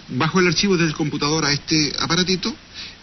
Bajo 0.10 0.40
el 0.40 0.48
archivo 0.48 0.78
del 0.78 0.94
computador 0.94 1.46
a 1.46 1.52
este 1.52 1.94
aparatito 2.00 2.56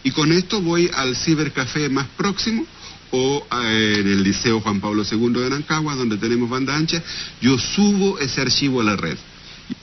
y 0.02 0.10
con 0.10 0.32
esto 0.32 0.60
voy 0.60 0.90
al 0.94 1.16
cibercafé 1.16 1.88
más 1.88 2.06
próximo 2.16 2.66
o 3.10 3.46
eh, 3.62 3.96
en 4.00 4.06
el 4.06 4.22
Liceo 4.22 4.60
Juan 4.60 4.80
Pablo 4.80 5.04
II 5.10 5.42
de 5.42 5.50
Nancagua, 5.50 5.94
donde 5.94 6.16
tenemos 6.16 6.50
banda 6.50 6.76
ancha, 6.76 7.02
yo 7.40 7.58
subo 7.58 8.18
ese 8.18 8.40
archivo 8.40 8.80
a 8.80 8.84
la 8.84 8.96
red. 8.96 9.16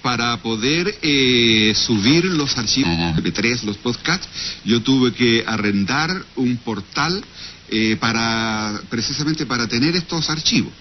Para 0.01 0.37
poder 0.37 0.95
eh, 1.01 1.73
subir 1.75 2.25
los 2.25 2.57
archivos 2.57 2.91
MP3, 2.91 3.63
los 3.63 3.77
podcasts, 3.77 4.27
yo 4.63 4.81
tuve 4.81 5.11
que 5.13 5.43
arrendar 5.45 6.23
un 6.35 6.57
portal 6.57 7.23
eh, 7.69 7.97
para 7.99 8.79
precisamente 8.89 9.45
para 9.45 9.67
tener 9.67 9.95
estos 9.95 10.29
archivos. 10.29 10.71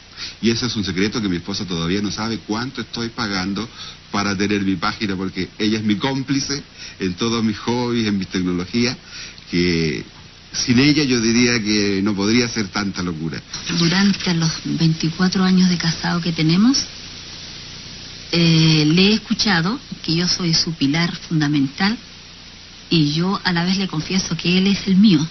Y 0.43 0.51
ese 0.51 0.67
es 0.67 0.77
un 0.77 0.85
secreto 0.85 1.21
que 1.21 1.29
mi 1.29 1.37
esposa 1.37 1.65
todavía 1.65 2.03
no 2.03 2.11
sabe 2.11 2.39
cuánto 2.47 2.81
estoy 2.81 3.09
pagando 3.09 3.69
para 4.11 4.37
tener 4.37 4.63
mi 4.63 4.77
página, 4.77 5.17
porque 5.17 5.49
ella 5.59 5.79
es 5.79 5.85
mi 5.85 5.97
cómplice 5.97 6.63
en 6.99 7.15
todos 7.15 7.43
mis 7.45 7.59
hobbies, 7.59 8.09
en 8.09 8.19
mis 8.19 8.29
tecnologías, 8.29 8.97
que 9.51 10.05
sin 10.53 10.79
ella 10.79 11.05
yo 11.05 11.21
diría 11.21 11.63
que 11.63 12.01
no 12.03 12.15
podría 12.15 12.49
ser 12.49 12.69
tanta 12.69 13.03
locura. 13.03 13.41
Durante 13.79 14.35
los 14.35 14.51
24 14.65 15.45
años 15.45 15.69
de 15.69 15.79
casado 15.79 16.21
que 16.21 16.33
tenemos, 16.33 16.85
eh, 18.33 18.85
le 18.87 19.09
he 19.09 19.15
escuchado 19.15 19.79
que 20.03 20.15
yo 20.15 20.29
soy 20.29 20.55
su 20.55 20.73
pilar 20.75 21.15
fundamental 21.29 21.97
y 22.89 23.13
yo 23.13 23.41
a 23.43 23.53
la 23.53 23.65
vez 23.65 23.77
le 23.77 23.89
confieso 23.89 24.37
que 24.37 24.59
él 24.59 24.67
es 24.67 24.87
el 24.87 24.97
mío. 24.97 25.27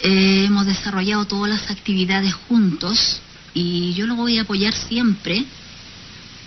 Eh, 0.00 0.44
hemos 0.46 0.66
desarrollado 0.66 1.24
todas 1.24 1.50
las 1.50 1.70
actividades 1.70 2.32
juntos 2.34 3.20
y 3.52 3.94
yo 3.94 4.06
lo 4.06 4.14
voy 4.14 4.38
a 4.38 4.42
apoyar 4.42 4.74
siempre 4.74 5.44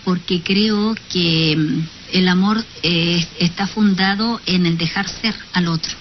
porque 0.04 0.42
creo 0.42 0.94
que 1.10 1.54
mm, 1.56 1.86
el 2.12 2.28
amor 2.28 2.64
eh, 2.82 3.26
está 3.38 3.66
fundado 3.66 4.40
en 4.46 4.66
el 4.66 4.78
dejar 4.78 5.08
ser 5.08 5.34
al 5.52 5.68
otro, 5.68 5.92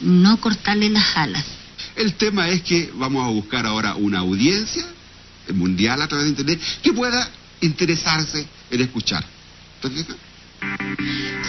no 0.00 0.40
cortarle 0.40 0.90
las 0.90 1.16
alas. 1.16 1.44
El 1.94 2.14
tema 2.14 2.48
es 2.48 2.62
que 2.62 2.90
vamos 2.94 3.24
a 3.24 3.30
buscar 3.30 3.66
ahora 3.66 3.94
una 3.94 4.20
audiencia 4.20 4.84
mundial 5.54 6.00
a 6.02 6.08
través 6.08 6.24
de 6.24 6.30
Internet 6.30 6.60
que 6.82 6.92
pueda 6.92 7.30
interesarse 7.62 8.46
en 8.70 8.80
escuchar. 8.80 9.24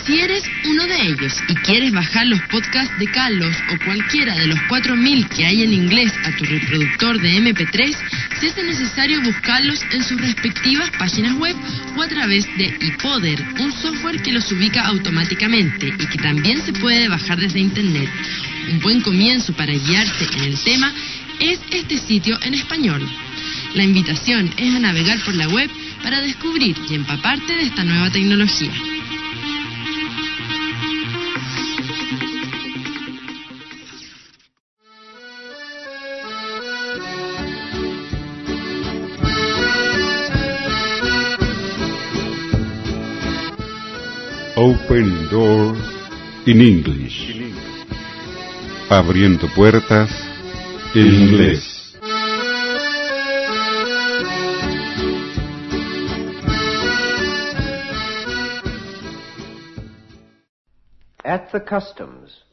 Si 0.06 0.19
eres 0.19 0.43
uno 0.65 0.88
de 0.88 1.02
ellos 1.08 1.34
y 1.47 1.56
quieres 1.56 1.91
bajar 1.91 2.26
los 2.26 2.41
podcasts 2.52 2.97
de 2.97 3.06
Carlos 3.12 3.56
o 3.71 3.86
cualquiera 3.86 4.36
de 4.36 4.47
los 4.47 4.60
4000 4.63 5.28
que 5.30 5.45
hay 5.45 5.62
en 5.62 5.71
inglés 5.71 6.12
a 6.26 6.36
tu 6.36 6.45
reproductor 6.45 7.21
de 7.21 7.38
MP3, 7.38 7.95
se 8.39 8.47
hace 8.47 8.63
necesario 8.63 9.21
buscarlos 9.21 9.82
en 9.91 10.04
sus 10.04 10.19
respectivas 10.19 10.89
páginas 10.97 11.36
web 11.36 11.56
o 11.95 12.02
a 12.02 12.08
través 12.08 12.45
de 12.58 12.76
iPoder, 12.82 13.41
un 13.60 13.71
software 13.71 14.21
que 14.21 14.34
los 14.34 14.52
ubica 14.52 14.82
automáticamente 14.82 15.88
y 15.88 16.08
que 16.08 16.17
también 16.17 16.62
se 16.65 16.73
puede 16.73 17.08
bajar 17.08 17.39
desde 17.39 17.60
internet. 17.60 18.10
Un 18.71 18.80
buen 18.80 19.02
comienzo 19.02 19.54
para 19.54 19.73
guiarse 19.73 20.26
en 20.36 20.43
el 20.43 20.60
tema 20.63 20.91
es 21.39 21.60
este 21.71 21.97
sitio 21.99 22.38
en 22.41 22.56
español. 22.56 23.08
La 23.76 23.84
invitación 23.84 24.52
es 24.58 24.76
a 24.76 24.80
navegar 24.80 25.19
por 25.23 25.36
la 25.36 25.47
web 25.47 25.69
para 26.03 26.21
descubrir 26.21 26.75
y 26.89 26.95
empaparte 26.95 27.53
de 27.53 27.63
esta 27.63 27.83
nueva 27.83 28.11
tecnología. 28.11 28.71
Open 44.55 45.29
Doors 45.29 45.79
in 46.45 46.61
English. 46.61 47.33
Abriendo 48.89 49.47
puertas 49.55 50.11
en 50.93 51.07
inglés. 51.07 51.72
At 61.34 61.52
the 61.52 61.60
customs. 61.60 62.43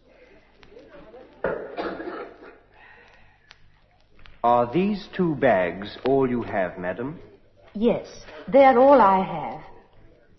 Are 4.42 4.72
these 4.72 5.06
two 5.14 5.34
bags 5.34 5.98
all 6.06 6.26
you 6.26 6.42
have, 6.44 6.78
madam? 6.78 7.20
Yes, 7.74 8.06
they're 8.48 8.78
all 8.78 8.98
I 8.98 9.18
have. 9.22 9.60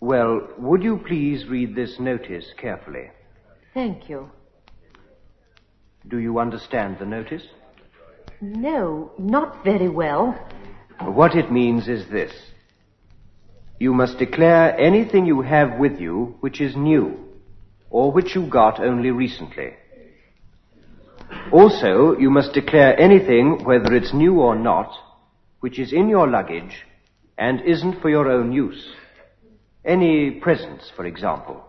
Well, 0.00 0.48
would 0.58 0.82
you 0.82 0.96
please 1.06 1.46
read 1.46 1.76
this 1.76 2.00
notice 2.00 2.46
carefully? 2.56 3.12
Thank 3.74 4.08
you. 4.08 4.28
Do 6.08 6.18
you 6.18 6.40
understand 6.40 6.96
the 6.98 7.06
notice? 7.06 7.46
No, 8.40 9.12
not 9.18 9.62
very 9.62 9.88
well. 9.88 10.36
What 10.98 11.36
it 11.36 11.52
means 11.52 11.86
is 11.86 12.08
this. 12.08 12.32
You 13.78 13.94
must 13.94 14.18
declare 14.18 14.76
anything 14.80 15.26
you 15.26 15.42
have 15.42 15.78
with 15.78 16.00
you 16.00 16.34
which 16.40 16.60
is 16.60 16.74
new, 16.74 17.31
or 17.92 18.10
which 18.10 18.34
you 18.34 18.46
got 18.46 18.80
only 18.80 19.10
recently. 19.10 19.74
Also, 21.52 22.16
you 22.18 22.30
must 22.30 22.54
declare 22.54 22.98
anything, 22.98 23.62
whether 23.64 23.94
it's 23.94 24.14
new 24.14 24.40
or 24.40 24.56
not, 24.56 24.90
which 25.60 25.78
is 25.78 25.92
in 25.92 26.08
your 26.08 26.26
luggage 26.26 26.84
and 27.38 27.60
isn't 27.60 28.00
for 28.00 28.08
your 28.08 28.28
own 28.30 28.50
use. 28.50 28.92
Any 29.84 30.30
presents, 30.30 30.90
for 30.96 31.04
example. 31.04 31.62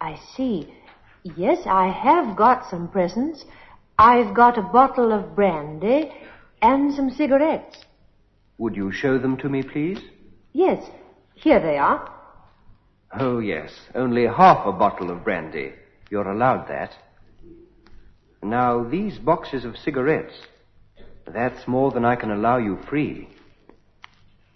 I 0.00 0.18
see. 0.36 0.74
Yes, 1.22 1.58
I 1.66 1.88
have 1.88 2.36
got 2.36 2.68
some 2.68 2.88
presents. 2.88 3.44
I've 3.98 4.34
got 4.34 4.58
a 4.58 4.62
bottle 4.62 5.12
of 5.12 5.36
brandy 5.36 6.12
and 6.60 6.92
some 6.92 7.10
cigarettes. 7.10 7.84
Would 8.58 8.74
you 8.74 8.90
show 8.90 9.18
them 9.18 9.36
to 9.38 9.48
me, 9.48 9.62
please? 9.62 10.00
Yes, 10.52 10.84
here 11.34 11.60
they 11.60 11.78
are. 11.78 12.17
Oh, 13.12 13.38
yes, 13.38 13.72
only 13.94 14.26
half 14.26 14.66
a 14.66 14.72
bottle 14.72 15.10
of 15.10 15.24
brandy. 15.24 15.72
You're 16.10 16.30
allowed 16.30 16.68
that. 16.68 16.94
Now, 18.42 18.84
these 18.84 19.18
boxes 19.18 19.64
of 19.64 19.76
cigarettes, 19.76 20.34
that's 21.26 21.66
more 21.66 21.90
than 21.90 22.04
I 22.04 22.16
can 22.16 22.30
allow 22.30 22.58
you 22.58 22.78
free. 22.88 23.28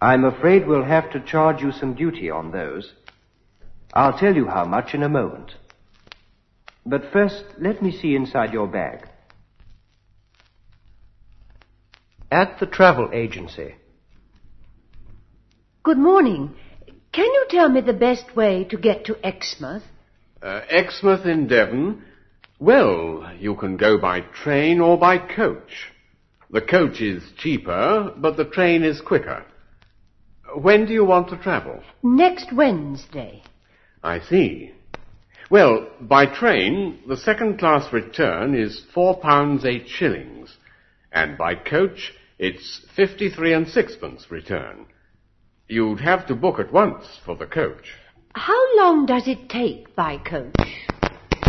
I'm 0.01 0.25
afraid 0.25 0.67
we'll 0.67 0.85
have 0.85 1.11
to 1.13 1.21
charge 1.21 1.63
you 1.63 1.73
some 1.73 1.95
duty 1.95 2.31
on 2.31 2.51
those. 2.51 2.93
I'll 3.95 4.19
tell 4.19 4.35
you 4.35 4.47
how 4.47 4.65
much 4.65 4.95
in 4.95 5.03
a 5.03 5.09
moment. 5.09 5.53
But 6.85 7.13
first, 7.13 7.45
let 7.59 7.83
me 7.83 7.97
see 7.97 8.15
inside 8.15 8.53
your 8.53 8.67
bag. 8.67 9.09
At 12.31 12.59
the 12.59 12.67
travel 12.67 13.11
agency. 13.13 13.77
Good 15.83 15.99
morning. 15.99 16.55
Can 17.13 17.27
you 17.27 17.47
tell 17.51 17.69
me 17.69 17.83
the 17.83 17.93
best 17.93 18.35
way 18.35 18.65
to 18.65 18.79
get 18.79 19.05
to 19.05 19.19
Exmouth? 19.23 19.83
Uh, 20.43 20.63
Exmouth 20.71 21.27
in 21.27 21.47
Devon? 21.47 22.03
Well, 22.59 23.31
you 23.39 23.55
can 23.55 23.77
go 23.77 23.99
by 23.99 24.21
train 24.21 24.81
or 24.81 24.97
by 24.99 25.19
coach. 25.19 25.91
The 26.51 26.63
coach 26.63 27.03
is 27.03 27.23
cheaper, 27.37 28.15
but 28.17 28.39
the 28.39 28.47
train 28.47 28.83
is 28.83 29.03
quicker. 29.03 29.45
When 30.55 30.87
do 30.87 30.95
you 30.95 31.05
want 31.05 31.29
to 31.29 31.37
travel? 31.37 31.83
Next 32.03 32.53
Wednesday. 32.53 33.43
I 34.03 34.21
see. 34.21 34.73
Well, 35.51 35.89
by 36.01 36.27
train, 36.27 37.01
the 37.07 37.17
second 37.17 37.59
class 37.59 37.93
return 37.93 38.55
is 38.55 38.83
four 38.95 39.21
pounds 39.21 39.67
eight 39.67 39.87
shillings, 39.87 40.57
and 41.13 41.37
by 41.37 41.57
coach, 41.57 42.13
it's 42.39 42.81
fifty-three 42.97 43.53
and 43.53 43.69
sixpence 43.69 44.31
return. 44.31 44.87
You'd 45.69 46.01
have 46.01 46.27
to 46.27 46.35
book 46.35 46.59
at 46.59 46.73
once 46.73 47.21
for 47.25 47.37
the 47.37 47.47
coach. 47.47 47.95
How 48.35 48.77
long 48.77 49.07
does 49.07 49.29
it 49.29 49.49
take 49.49 49.95
by 49.95 50.19
coach? 50.19 50.55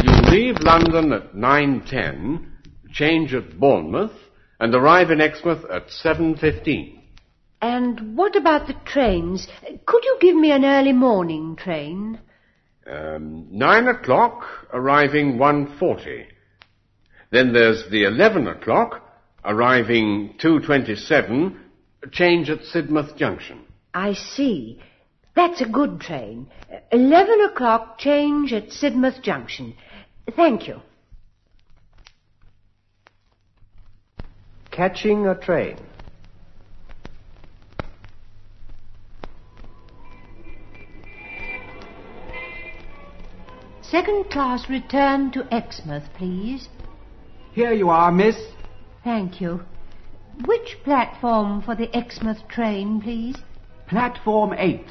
You 0.03 0.11
leave 0.29 0.55
London 0.59 1.13
at 1.13 1.33
9.10, 1.33 2.45
change 2.91 3.33
at 3.33 3.59
Bournemouth, 3.59 4.17
and 4.59 4.73
arrive 4.75 5.11
in 5.11 5.21
Exmouth 5.21 5.65
at 5.69 5.87
7.15. 5.87 6.99
And 7.61 8.17
what 8.17 8.35
about 8.35 8.67
the 8.67 8.75
trains? 8.85 9.47
Could 9.85 10.03
you 10.03 10.17
give 10.19 10.35
me 10.35 10.51
an 10.51 10.65
early 10.65 10.91
morning 10.91 11.55
train? 11.55 12.19
Um, 12.85 13.47
9 13.51 13.87
o'clock, 13.87 14.43
arriving 14.73 15.37
1.40. 15.37 16.25
Then 17.31 17.53
there's 17.53 17.89
the 17.89 18.03
11 18.03 18.47
o'clock, 18.47 19.01
arriving 19.45 20.35
2.27, 20.43 21.55
change 22.11 22.49
at 22.49 22.59
Sidmouth 22.59 23.15
Junction. 23.15 23.62
I 23.93 24.13
see. 24.13 24.79
That's 25.35 25.61
a 25.61 25.67
good 25.67 25.99
train. 25.99 26.47
Eleven 26.91 27.41
o'clock, 27.41 27.97
change 27.97 28.53
at 28.53 28.69
Sidmouth 28.69 29.21
Junction. 29.21 29.75
Thank 30.35 30.67
you. 30.67 30.81
Catching 34.71 35.27
a 35.27 35.35
train. 35.35 35.77
Second 43.81 44.31
class 44.31 44.67
return 44.69 45.29
to 45.33 45.47
Exmouth, 45.53 46.09
please. 46.17 46.67
Here 47.53 47.73
you 47.73 47.89
are, 47.89 48.11
miss. 48.11 48.35
Thank 49.03 49.39
you. 49.39 49.61
Which 50.45 50.77
platform 50.83 51.61
for 51.61 51.75
the 51.75 51.95
Exmouth 51.95 52.47
train, 52.47 52.99
please? 52.99 53.35
Platform 53.93 54.55
8. 54.57 54.87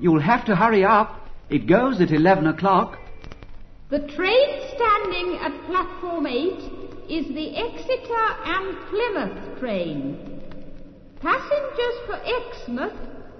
You'll 0.00 0.18
have 0.18 0.44
to 0.46 0.56
hurry 0.56 0.84
up. 0.84 1.28
It 1.50 1.68
goes 1.68 2.00
at 2.00 2.10
11 2.10 2.48
o'clock. 2.48 2.98
The 3.90 4.00
train 4.00 4.48
standing 4.74 5.38
at 5.40 5.66
platform 5.66 6.26
8 6.26 6.34
is 7.08 7.28
the 7.28 7.56
Exeter 7.56 8.26
and 8.44 8.76
Plymouth 8.90 9.60
train. 9.60 10.42
Passengers 11.20 11.96
for 12.06 12.18
Exmouth 12.24 12.98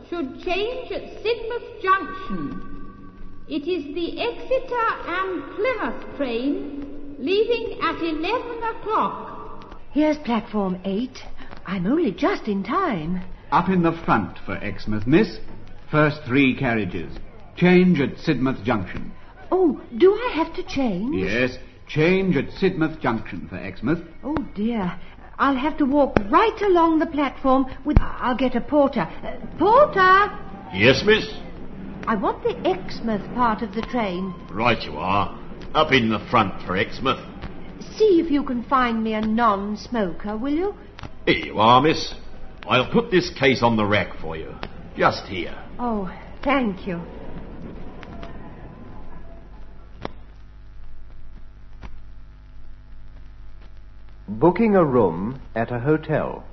should 0.08 0.44
change 0.44 0.92
at 0.92 1.02
Sidmouth 1.24 1.82
Junction. 1.82 3.10
It 3.48 3.66
is 3.66 3.92
the 3.92 4.20
Exeter 4.20 4.88
and 5.08 5.42
Plymouth 5.56 6.16
train 6.18 7.16
leaving 7.18 7.80
at 7.82 8.00
11 8.00 8.62
o'clock. 8.62 9.76
Here's 9.90 10.18
platform 10.18 10.78
8. 10.84 11.10
I'm 11.66 11.88
only 11.88 12.12
just 12.12 12.46
in 12.46 12.62
time. 12.62 13.24
Up 13.52 13.68
in 13.68 13.82
the 13.82 14.00
front 14.04 14.38
for 14.46 14.54
Exmouth, 14.56 15.06
miss. 15.08 15.38
First 15.90 16.22
three 16.24 16.56
carriages. 16.56 17.12
Change 17.56 18.00
at 18.00 18.16
Sidmouth 18.16 18.62
Junction. 18.64 19.12
Oh, 19.50 19.80
do 19.98 20.12
I 20.12 20.32
have 20.36 20.54
to 20.54 20.62
change? 20.62 21.16
Yes, 21.16 21.58
change 21.88 22.36
at 22.36 22.46
Sidmouth 22.50 23.00
Junction 23.00 23.48
for 23.48 23.56
Exmouth. 23.56 24.04
Oh, 24.22 24.36
dear. 24.54 24.96
I'll 25.38 25.56
have 25.56 25.76
to 25.78 25.84
walk 25.84 26.16
right 26.30 26.60
along 26.62 27.00
the 27.00 27.06
platform 27.06 27.66
with... 27.84 27.96
I'll 28.00 28.36
get 28.36 28.54
a 28.54 28.60
porter. 28.60 29.00
Uh, 29.00 29.36
porter! 29.58 30.38
Yes, 30.72 31.02
miss? 31.04 31.26
I 32.06 32.14
want 32.14 32.44
the 32.44 32.56
Exmouth 32.68 33.26
part 33.34 33.62
of 33.62 33.74
the 33.74 33.82
train. 33.82 34.32
Right 34.52 34.80
you 34.84 34.96
are. 34.96 35.36
Up 35.74 35.90
in 35.90 36.08
the 36.08 36.24
front 36.30 36.62
for 36.66 36.76
Exmouth. 36.76 37.26
See 37.96 38.20
if 38.24 38.30
you 38.30 38.44
can 38.44 38.62
find 38.64 39.02
me 39.02 39.14
a 39.14 39.20
non-smoker, 39.20 40.36
will 40.36 40.54
you? 40.54 40.74
Here 41.26 41.46
you 41.46 41.58
are, 41.58 41.80
miss. 41.80 42.14
I'll 42.66 42.90
put 42.90 43.10
this 43.10 43.30
case 43.38 43.62
on 43.62 43.76
the 43.76 43.84
rack 43.84 44.16
for 44.20 44.36
you. 44.36 44.54
Just 44.96 45.26
here. 45.26 45.56
Oh, 45.78 46.12
thank 46.42 46.86
you. 46.86 47.00
Booking 54.28 54.76
a 54.76 54.84
room 54.84 55.40
at 55.54 55.72
a 55.72 55.80
hotel. 55.80 56.44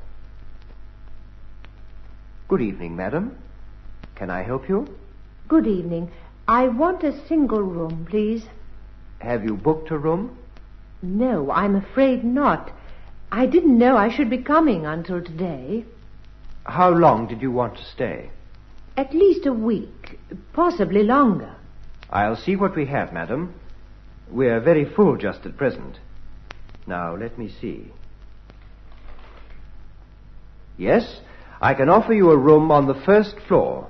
Good 2.48 2.62
evening, 2.62 2.96
madam. 2.96 3.38
Can 4.16 4.30
I 4.30 4.44
help 4.44 4.68
you? 4.68 4.88
Good 5.48 5.68
evening. 5.68 6.12
I 6.48 6.70
want 6.70 7.04
a 7.04 7.28
single 7.28 7.62
room, 7.62 8.08
please. 8.10 8.46
Have 9.20 9.44
you 9.44 9.56
booked 9.56 9.92
a 9.92 9.98
room? 9.98 10.38
No, 11.02 11.52
I'm 11.52 11.76
afraid 11.76 12.24
not. 12.24 12.72
I 13.32 13.46
didn't 13.46 13.78
know 13.78 13.98
I 13.98 14.10
should 14.10 14.30
be 14.30 14.38
coming 14.38 14.86
until 14.86 15.22
today. 15.22 15.86
How 16.68 16.90
long 16.90 17.28
did 17.28 17.42
you 17.42 17.52
want 17.52 17.78
to 17.78 17.86
stay? 17.86 18.30
At 18.98 19.14
least 19.14 19.46
a 19.46 19.54
week, 19.54 20.20
possibly 20.52 21.02
longer. 21.02 21.56
I'll 22.10 22.36
see 22.36 22.58
what 22.58 22.76
we 22.76 22.86
have, 22.88 23.14
madam. 23.14 23.54
We're 24.30 24.60
very 24.60 24.84
full 24.84 25.16
just 25.16 25.46
at 25.46 25.56
present. 25.56 26.00
Now, 26.86 27.16
let 27.16 27.40
me 27.40 27.50
see. 27.62 27.92
Yes, 30.78 31.22
I 31.62 31.74
can 31.74 31.90
offer 31.90 32.14
you 32.14 32.32
a 32.32 32.38
room 32.38 32.70
on 32.70 32.88
the 32.88 33.02
first 33.06 33.40
floor, 33.48 33.88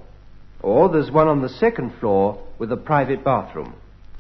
or 0.61 0.87
there's 0.89 1.11
one 1.11 1.27
on 1.27 1.41
the 1.41 1.49
second 1.49 1.93
floor 1.99 2.41
with 2.59 2.71
a 2.71 2.77
private 2.77 3.23
bathroom. 3.23 3.73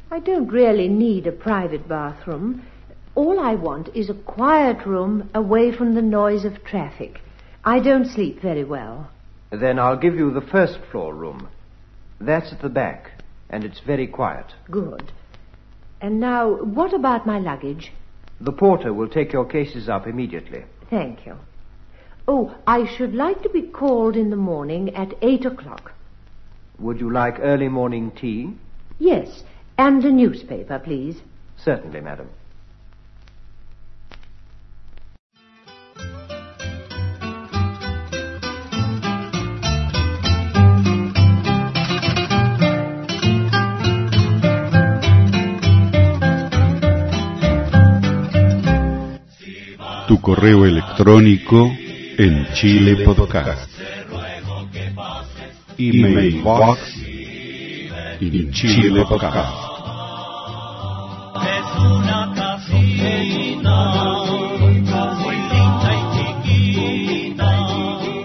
I 0.09 0.19
don't 0.19 0.47
really 0.47 0.87
need 0.87 1.27
a 1.27 1.31
private 1.31 1.87
bathroom. 1.87 2.63
All 3.13 3.39
I 3.39 3.53
want 3.55 3.89
is 3.95 4.09
a 4.09 4.13
quiet 4.13 4.85
room 4.85 5.29
away 5.33 5.71
from 5.71 5.93
the 5.93 6.01
noise 6.01 6.43
of 6.43 6.63
traffic. 6.63 7.19
I 7.67 7.79
don't 7.79 8.05
sleep 8.05 8.41
very 8.41 8.63
well. 8.63 9.09
Then 9.51 9.77
I'll 9.77 9.97
give 9.97 10.15
you 10.15 10.31
the 10.31 10.39
first 10.39 10.79
floor 10.89 11.13
room. 11.13 11.49
That's 12.17 12.53
at 12.53 12.61
the 12.61 12.69
back, 12.69 13.21
and 13.49 13.65
it's 13.65 13.81
very 13.81 14.07
quiet. 14.07 14.45
Good. 14.71 15.11
And 15.99 16.21
now, 16.21 16.63
what 16.63 16.93
about 16.93 17.27
my 17.27 17.39
luggage? 17.39 17.91
The 18.39 18.53
porter 18.53 18.93
will 18.93 19.09
take 19.09 19.33
your 19.33 19.43
cases 19.43 19.89
up 19.89 20.07
immediately. 20.07 20.63
Thank 20.89 21.25
you. 21.25 21.35
Oh, 22.25 22.55
I 22.65 22.85
should 22.95 23.13
like 23.13 23.43
to 23.43 23.49
be 23.49 23.63
called 23.63 24.15
in 24.15 24.29
the 24.29 24.37
morning 24.37 24.95
at 24.95 25.15
eight 25.21 25.43
o'clock. 25.43 25.91
Would 26.79 27.01
you 27.01 27.11
like 27.11 27.35
early 27.41 27.67
morning 27.67 28.11
tea? 28.11 28.53
Yes, 28.97 29.43
and 29.77 30.05
a 30.05 30.11
newspaper, 30.13 30.79
please. 30.79 31.17
Certainly, 31.57 31.99
madam. 31.99 32.29
Correo 50.21 50.65
electrónico 50.65 51.71
en 52.17 52.47
Chile 52.53 53.03
Podcast. 53.05 53.69
Email 55.77 56.41
box 56.41 56.79
en 58.19 58.51
Chile 58.51 59.05
Podcast. 59.07 59.53
Es 61.35 61.79
una. 61.79 62.17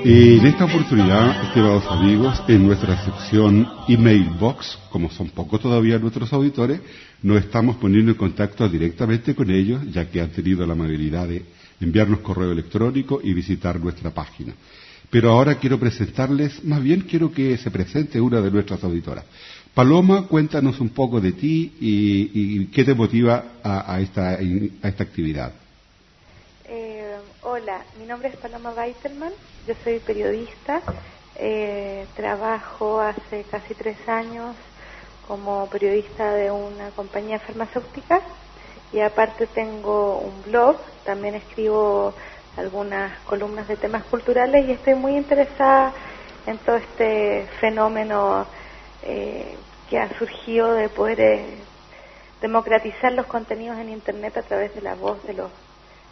En 0.05 0.45
esta 0.45 0.65
oportunidad, 0.65 1.45
estimados 1.45 1.87
amigos, 1.87 2.43
en 2.49 2.67
nuestra 2.67 3.05
sección 3.05 3.69
Email 3.87 4.31
Box, 4.31 4.77
como 4.91 5.09
son 5.09 5.29
pocos 5.29 5.61
todavía 5.61 5.97
nuestros 6.01 6.33
auditores, 6.33 6.81
nos 7.23 7.39
estamos 7.39 7.77
poniendo 7.77 8.11
en 8.11 8.17
contacto 8.17 8.69
directamente 8.69 9.33
con 9.37 9.49
ellos, 9.49 9.81
ya 9.93 10.11
que 10.11 10.21
han 10.21 10.31
tenido 10.31 10.67
la 10.67 10.73
amabilidad 10.73 11.29
de 11.29 11.45
enviarnos 11.83 12.21
correo 12.21 12.53
electrónico 12.53 13.21
y 13.23 13.33
visitar 13.33 13.79
nuestra 13.79 14.11
página. 14.11 14.55
Pero 15.11 15.31
ahora 15.31 15.57
quiero 15.57 15.79
presentarles, 15.79 16.65
más 16.65 16.83
bien 16.83 17.03
quiero 17.03 17.33
que 17.33 17.59
se 17.59 17.71
presente 17.71 18.21
una 18.21 18.41
de 18.41 18.51
nuestras 18.51 18.83
auditoras. 18.83 19.25
Paloma, 19.75 20.27
cuéntanos 20.27 20.81
un 20.81 20.91
poco 20.91 21.21
de 21.21 21.33
ti 21.33 21.75
y, 21.81 22.67
qué 22.67 22.85
te 22.85 22.95
motiva 22.95 23.45
a, 23.63 23.95
a 23.95 24.01
esta 24.01 24.39
actividad. 25.03 25.53
Eh, 26.67 27.17
hola, 27.43 27.85
mi 27.99 28.07
nombre 28.07 28.29
es 28.29 28.37
Paloma 28.37 28.71
Weiterman, 28.71 29.33
yo 29.67 29.75
soy 29.85 29.99
periodista, 29.99 30.81
eh, 31.37 32.07
trabajo 32.17 33.01
hace 33.01 33.45
casi 33.51 33.75
tres 33.75 33.97
años 34.09 34.57
como 35.27 35.69
periodista 35.71 36.33
de 36.35 36.51
una 36.51 36.91
compañía 36.91 37.39
farmacéutica 37.39 38.21
y 38.93 39.01
aparte 39.01 39.47
tengo 39.47 40.19
un 40.19 40.43
blog, 40.43 40.77
también 41.05 41.35
escribo 41.35 42.15
algunas 42.57 43.19
columnas 43.21 43.67
de 43.69 43.77
temas 43.77 44.05
culturales 44.05 44.69
y 44.69 44.73
estoy 44.73 44.95
muy 44.95 45.17
interesada 45.17 45.93
en 46.47 46.59
todo 46.59 46.77
este 46.77 47.47
fenómeno 47.61 48.47
eh, 49.03 49.57
que 49.89 49.99
ha 49.99 50.09
surgido 50.19 50.75
de 50.75 50.89
poder 50.89 51.21
eh, 51.21 51.45
democratizar 52.41 53.13
los 53.13 53.27
contenidos 53.27 53.79
en 53.79 53.89
Internet 53.89 54.37
a 54.37 54.43
través 54.43 54.75
de 54.75 54.83
la 54.83 54.95
voz 54.95 55.23
de, 55.25 55.35
los, 55.35 55.51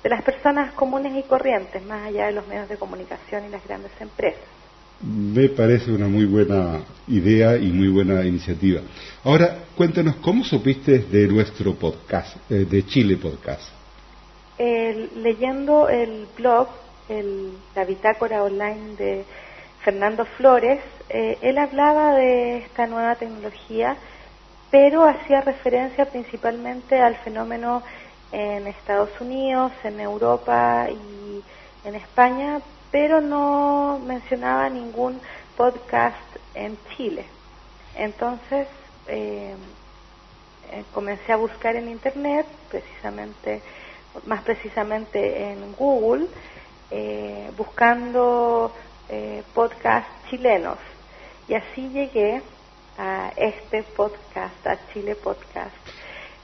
de 0.02 0.08
las 0.08 0.22
personas 0.22 0.72
comunes 0.74 1.14
y 1.14 1.22
corrientes, 1.24 1.82
más 1.84 2.06
allá 2.06 2.26
de 2.26 2.32
los 2.32 2.46
medios 2.46 2.68
de 2.68 2.76
comunicación 2.76 3.44
y 3.44 3.48
las 3.48 3.64
grandes 3.66 3.92
empresas. 4.00 4.59
Me 5.02 5.48
parece 5.48 5.90
una 5.90 6.06
muy 6.08 6.26
buena 6.26 6.82
idea 7.08 7.56
y 7.56 7.68
muy 7.72 7.88
buena 7.88 8.22
iniciativa. 8.22 8.82
Ahora, 9.24 9.56
cuéntanos, 9.74 10.16
¿cómo 10.16 10.44
supiste 10.44 10.98
de 10.98 11.26
nuestro 11.26 11.74
podcast, 11.74 12.36
eh, 12.50 12.66
de 12.68 12.84
Chile 12.84 13.16
Podcast? 13.16 13.62
Eh, 14.58 15.08
leyendo 15.16 15.88
el 15.88 16.26
blog, 16.36 16.68
el, 17.08 17.50
la 17.74 17.84
bitácora 17.84 18.44
online 18.44 18.96
de 18.98 19.24
Fernando 19.82 20.26
Flores, 20.36 20.80
eh, 21.08 21.38
él 21.40 21.56
hablaba 21.56 22.14
de 22.16 22.58
esta 22.58 22.86
nueva 22.86 23.14
tecnología, 23.14 23.96
pero 24.70 25.04
hacía 25.04 25.40
referencia 25.40 26.10
principalmente 26.10 27.00
al 27.00 27.16
fenómeno 27.16 27.82
en 28.32 28.66
Estados 28.66 29.18
Unidos, 29.18 29.72
en 29.82 29.98
Europa 29.98 30.88
y 30.90 31.42
en 31.88 31.94
España, 31.94 32.60
pero 32.90 33.20
no 33.20 34.00
mencionaba 34.04 34.68
ningún 34.68 35.20
podcast 35.56 36.16
en 36.54 36.78
Chile. 36.96 37.24
Entonces 37.96 38.68
eh, 39.06 39.54
eh, 40.72 40.84
comencé 40.94 41.32
a 41.32 41.36
buscar 41.36 41.74
en 41.74 41.88
internet, 41.88 42.46
precisamente, 42.70 43.60
más 44.26 44.42
precisamente 44.42 45.50
en 45.52 45.72
Google, 45.72 46.26
eh, 46.90 47.50
buscando 47.56 48.72
eh, 49.08 49.42
podcasts 49.52 50.10
chilenos. 50.28 50.78
Y 51.48 51.54
así 51.54 51.88
llegué 51.88 52.40
a 52.96 53.32
este 53.36 53.82
podcast, 53.82 54.64
a 54.66 54.78
Chile 54.92 55.16
Podcast. 55.16 55.74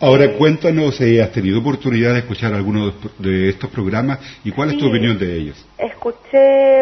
Ahora 0.01 0.25
Eh, 0.27 0.33
cuéntanos 0.37 0.97
si 0.97 1.19
has 1.19 1.33
tenido 1.33 1.61
oportunidad 1.61 2.13
de 2.13 2.19
escuchar 2.21 2.53
alguno 2.53 2.93
de- 3.19 3.49
estos 3.49 3.71
programas 3.71 4.19
y 4.45 4.51
cuál 4.51 4.71
es 4.71 4.77
tu 4.79 4.87
opinión 4.89 5.19
de 5.19 5.37
ellos. 5.37 5.67
Escuché 5.79 6.81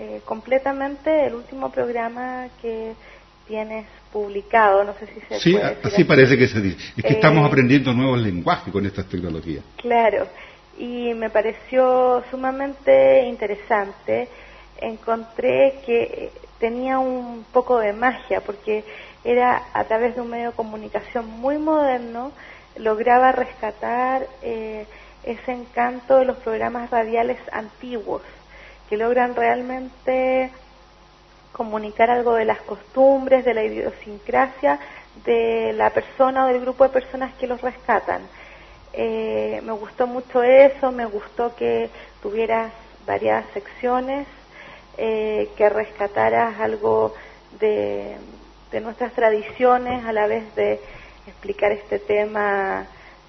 eh, 0.00 0.20
completamente 0.24 1.26
el 1.26 1.34
último 1.34 1.70
programa 1.72 2.48
que 2.62 2.94
tienes 3.46 3.86
publicado, 4.12 4.84
no 4.84 4.94
sé 4.94 5.06
si 5.06 5.20
se 5.28 5.40
Sí, 5.40 5.52
puede 5.52 5.64
a- 5.64 5.68
decir 5.70 5.86
así 5.92 6.04
parece 6.04 6.36
que 6.38 6.46
se 6.48 6.60
dice. 6.60 6.78
Es 6.96 7.02
que 7.04 7.12
Eh, 7.14 7.16
estamos 7.16 7.46
aprendiendo 7.46 7.92
nuevos 7.92 8.18
lenguajes 8.20 8.72
con 8.72 8.84
estas 8.86 9.08
tecnologías. 9.08 9.64
Claro, 9.76 10.26
y 10.78 11.14
me 11.14 11.30
pareció 11.30 12.22
sumamente 12.30 13.24
interesante. 13.26 14.28
Encontré 14.80 15.80
que 15.84 16.02
eh, 16.02 16.32
tenía 16.60 16.98
un 16.98 17.44
poco 17.52 17.78
de 17.78 17.92
magia 17.92 18.40
porque 18.42 18.84
era 19.24 19.62
a 19.72 19.84
través 19.84 20.14
de 20.14 20.20
un 20.20 20.30
medio 20.30 20.50
de 20.50 20.56
comunicación 20.56 21.26
muy 21.28 21.58
moderno, 21.58 22.32
lograba 22.78 23.32
rescatar 23.32 24.26
eh, 24.42 24.86
ese 25.24 25.52
encanto 25.52 26.18
de 26.18 26.24
los 26.24 26.36
programas 26.38 26.90
radiales 26.90 27.38
antiguos, 27.52 28.22
que 28.88 28.96
logran 28.96 29.34
realmente 29.34 30.50
comunicar 31.52 32.10
algo 32.10 32.34
de 32.34 32.44
las 32.44 32.60
costumbres, 32.60 33.44
de 33.44 33.54
la 33.54 33.64
idiosincrasia 33.64 34.78
de 35.24 35.72
la 35.74 35.90
persona 35.90 36.44
o 36.44 36.48
del 36.48 36.60
grupo 36.60 36.84
de 36.84 36.90
personas 36.90 37.34
que 37.34 37.46
los 37.46 37.60
rescatan. 37.60 38.22
Eh, 38.92 39.60
me 39.64 39.72
gustó 39.72 40.06
mucho 40.06 40.42
eso, 40.42 40.92
me 40.92 41.06
gustó 41.06 41.54
que 41.56 41.90
tuvieras 42.22 42.72
varias 43.06 43.44
secciones, 43.52 44.26
eh, 44.96 45.50
que 45.56 45.68
rescataras 45.68 46.58
algo 46.60 47.14
de, 47.58 48.16
de 48.70 48.80
nuestras 48.80 49.12
tradiciones 49.12 50.04
a 50.04 50.12
la 50.12 50.26
vez 50.26 50.54
de 50.54 50.80
explicar 51.28 51.72
este 51.72 51.98
tema 52.00 52.86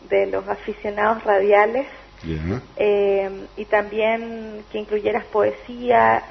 de 0.10 0.28
los 0.28 0.48
aficionados 0.48 1.24
radiales 1.24 1.86
eh, 2.78 3.48
y 3.58 3.66
también 3.66 4.66
que 4.72 4.80
incluyeras 4.80 5.26
poesía 5.26 6.24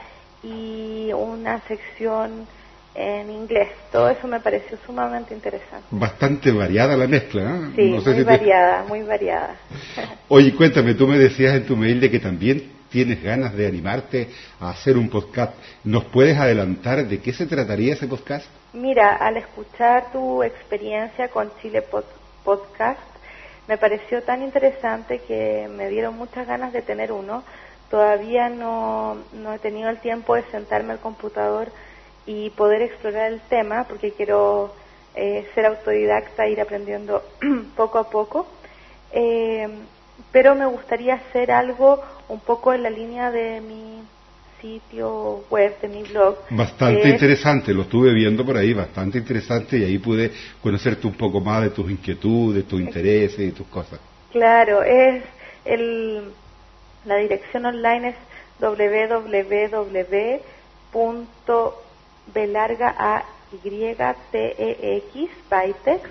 y 0.43 1.11
una 1.13 1.61
sección 1.69 2.47
en 2.95 3.31
inglés. 3.31 3.69
Todo 3.93 4.11
eso 4.11 4.27
me 4.27 4.41
pareció 4.41 4.79
sumamente 4.87 5.35
interesante. 5.35 5.87
Bastante 5.91 6.51
variada 6.51 6.97
la 6.97 7.07
mezcla. 7.07 7.43
¿eh? 7.43 7.73
Sí, 7.77 7.91
No 7.91 8.01
sé 8.01 8.11
muy 8.11 8.19
si 8.21 8.25
te- 8.25 8.31
variada, 8.31 8.85
muy 8.85 9.03
variada. 9.03 9.57
Oye, 10.29 10.55
cuéntame, 10.55 10.95
tú 10.95 11.07
me 11.07 11.19
decías 11.19 11.55
en 11.55 11.67
tu 11.67 11.77
mail 11.77 12.01
de 12.01 12.11
que 12.11 12.19
también 12.19 12.78
tienes 12.91 13.23
ganas 13.23 13.55
de 13.55 13.67
animarte 13.67 14.29
a 14.61 14.71
hacer 14.71 14.97
un 14.97 15.09
podcast. 15.09 15.55
¿Nos 15.85 16.05
puedes 16.07 16.39
adelantar 16.39 17.07
de 17.07 17.21
qué 17.21 17.33
se 17.33 17.47
trataría 17.47 17.95
ese 17.95 18.07
podcast? 18.07 18.47
Mira, 18.73 19.17
al 19.17 19.37
escuchar 19.37 20.13
tu 20.13 20.43
experiencia 20.43 21.29
con 21.29 21.51
Chile 21.61 21.83
Pod- 21.91 22.05
Podcast, 22.45 23.01
me 23.67 23.77
pareció 23.79 24.23
tan 24.23 24.43
interesante 24.43 25.21
que 25.27 25.69
me 25.75 25.89
dieron 25.89 26.17
muchas 26.17 26.47
ganas 26.47 26.73
de 26.73 26.83
tener 26.83 27.13
uno. 27.13 27.43
Todavía 27.91 28.49
no, 28.49 29.17
no 29.33 29.53
he 29.55 29.59
tenido 29.59 29.89
el 29.91 29.99
tiempo 29.99 30.35
de 30.35 30.43
sentarme 30.51 30.93
al 30.93 30.99
computador 31.01 31.69
y 32.27 32.51
poder 32.51 32.83
explorar 32.83 33.33
el 33.33 33.41
tema 33.41 33.85
porque 33.89 34.13
quiero 34.13 34.75
eh, 35.15 35.47
ser 35.55 35.67
autodidacta, 35.67 36.47
ir 36.47 36.61
aprendiendo 36.61 37.23
poco 37.77 37.99
a 37.99 38.11
poco. 38.11 38.47
Eh, 39.13 39.69
pero 40.33 40.55
me 40.55 40.67
gustaría 40.67 41.15
hacer 41.15 41.51
algo 41.51 42.03
un 42.29 42.41
poco 42.41 42.73
en 42.75 42.83
la 42.83 42.91
línea 42.91 43.31
de 43.31 43.61
mi 43.61 44.03
sitio 44.61 45.45
web, 45.51 45.81
de 45.81 45.89
mi 45.89 46.03
blog. 46.03 46.37
Bastante 46.51 47.01
es- 47.03 47.07
interesante, 47.15 47.73
lo 47.73 47.83
estuve 47.83 48.13
viendo 48.13 48.45
por 48.45 48.57
ahí, 48.57 48.75
bastante 48.75 49.19
interesante 49.19 49.79
y 49.79 49.85
ahí 49.85 49.99
pude 49.99 50.33
conocerte 50.63 51.07
un 51.07 51.15
poco 51.15 51.41
más 51.41 51.63
de 51.63 51.71
tus 51.71 51.91
inquietudes, 51.91 52.67
tus 52.67 52.81
intereses 52.81 53.39
y 53.39 53.53
tus 53.53 53.67
cosas. 53.69 54.01
Claro, 54.33 54.83
es 54.83 55.23
el, 55.65 56.25
la 57.05 57.17
dirección 57.17 57.67
online 57.67 58.09
es 58.11 58.17
www.belarga 60.93 62.95
a 62.99 63.25
y 63.53 63.95
t 64.31 64.55
e 64.59 64.97
x 65.09 65.31
bytex 65.49 66.03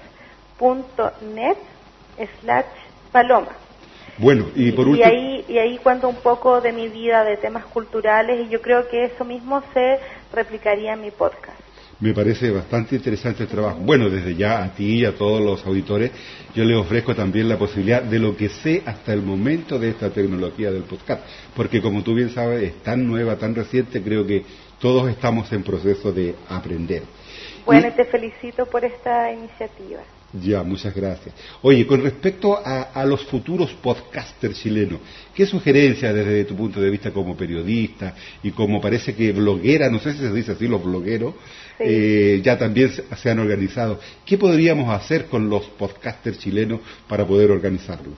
punto 0.58 1.12
net 1.22 1.58
slash 2.42 2.66
paloma. 3.12 3.52
Bueno, 4.18 4.48
y 4.56 4.72
por 4.72 4.88
y 4.88 4.92
último... 4.92 5.10
ahí 5.10 5.46
y 5.48 5.58
ahí 5.58 5.78
cuento 5.78 6.10
un 6.10 6.18
poco 6.18 6.62
de 6.62 6.72
mi 6.72 6.90
vida, 6.90 7.24
de 7.24 7.38
temas 7.38 7.66
culturales 7.66 8.48
y 8.48 8.50
yo 8.50 8.62
creo 8.62 8.88
que 8.88 9.06
eso 9.06 9.24
mismo 9.24 9.64
se 9.74 10.00
replicaría 10.34 10.94
en 10.94 11.02
mi 11.02 11.12
podcast. 11.12 11.60
Me 12.00 12.14
parece 12.14 12.52
bastante 12.52 12.96
interesante 12.96 13.44
el 13.44 13.50
trabajo. 13.50 13.80
Bueno, 13.80 14.08
desde 14.10 14.36
ya 14.36 14.64
a 14.64 14.72
ti 14.72 15.00
y 15.00 15.06
a 15.06 15.16
todos 15.16 15.42
los 15.42 15.66
auditores, 15.66 16.12
yo 16.54 16.64
les 16.64 16.78
ofrezco 16.78 17.16
también 17.16 17.50
la 17.50 17.58
posibilidad 17.58 18.04
de 18.04 18.20
lo 18.20 18.38
que 18.38 18.50
sé 18.50 18.84
hasta 18.86 19.14
el 19.14 19.24
momento 19.24 19.80
de 19.80 19.90
esta 19.90 20.12
tecnología 20.12 20.70
del 20.70 20.84
podcast, 20.84 21.24
porque 21.56 21.82
como 21.82 22.04
tú 22.04 22.14
bien 22.14 22.30
sabes, 22.30 22.62
es 22.62 22.84
tan 22.84 23.08
nueva, 23.08 23.38
tan 23.38 23.56
reciente, 23.56 24.04
creo 24.04 24.28
que 24.28 24.44
todos 24.80 25.10
estamos 25.10 25.52
en 25.52 25.64
proceso 25.64 26.12
de 26.12 26.36
aprender. 26.50 27.02
Bueno, 27.66 27.88
y 27.88 27.92
te 27.92 28.06
felicito 28.06 28.68
por 28.68 28.86
esta 28.86 29.32
iniciativa. 29.32 30.02
Ya, 30.34 30.62
muchas 30.62 30.94
gracias. 30.94 31.34
Oye, 31.62 31.88
con 31.88 32.04
respecto 32.04 32.58
a, 32.58 32.82
a, 32.94 33.06
los 33.06 33.26
futuros 33.28 33.72
podcasters 33.76 34.60
chilenos, 34.60 35.00
¿qué 35.34 35.46
sugerencias 35.46 36.14
desde 36.14 36.44
tu 36.44 36.56
punto 36.56 36.82
de 36.82 36.90
vista 36.90 37.12
como 37.12 37.38
periodista 37.38 38.14
y 38.44 38.52
como 38.52 38.82
parece 38.82 39.16
que 39.16 39.32
bloguera, 39.32 39.90
no 39.90 40.00
sé 40.00 40.12
si 40.12 40.20
se 40.20 40.34
dice 40.34 40.52
así, 40.52 40.68
los 40.68 40.84
blogueros, 40.84 41.34
sí. 41.78 41.84
eh, 41.88 42.42
ya 42.44 42.58
también 42.58 42.90
se, 42.90 43.04
se, 43.16 43.30
han 43.30 43.40
organizado? 43.40 44.02
¿Qué 44.26 44.38
podríamos 44.38 44.90
hacer 44.90 45.28
con 45.28 45.50
los 45.50 45.66
podcasters 45.70 46.40
chilenos 46.40 46.82
para 47.08 47.26
poder 47.26 47.50
organizarlos? 47.50 48.18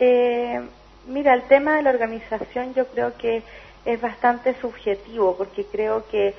Eh, 0.00 0.60
mira, 1.06 1.34
el 1.34 1.42
tema 1.42 1.76
de 1.76 1.82
la 1.82 1.90
organización 1.90 2.74
yo 2.74 2.88
creo 2.88 3.16
que 3.16 3.44
es 3.84 4.00
bastante 4.00 4.56
subjetivo 4.60 5.36
porque 5.36 5.66
creo 5.70 6.04
que 6.10 6.34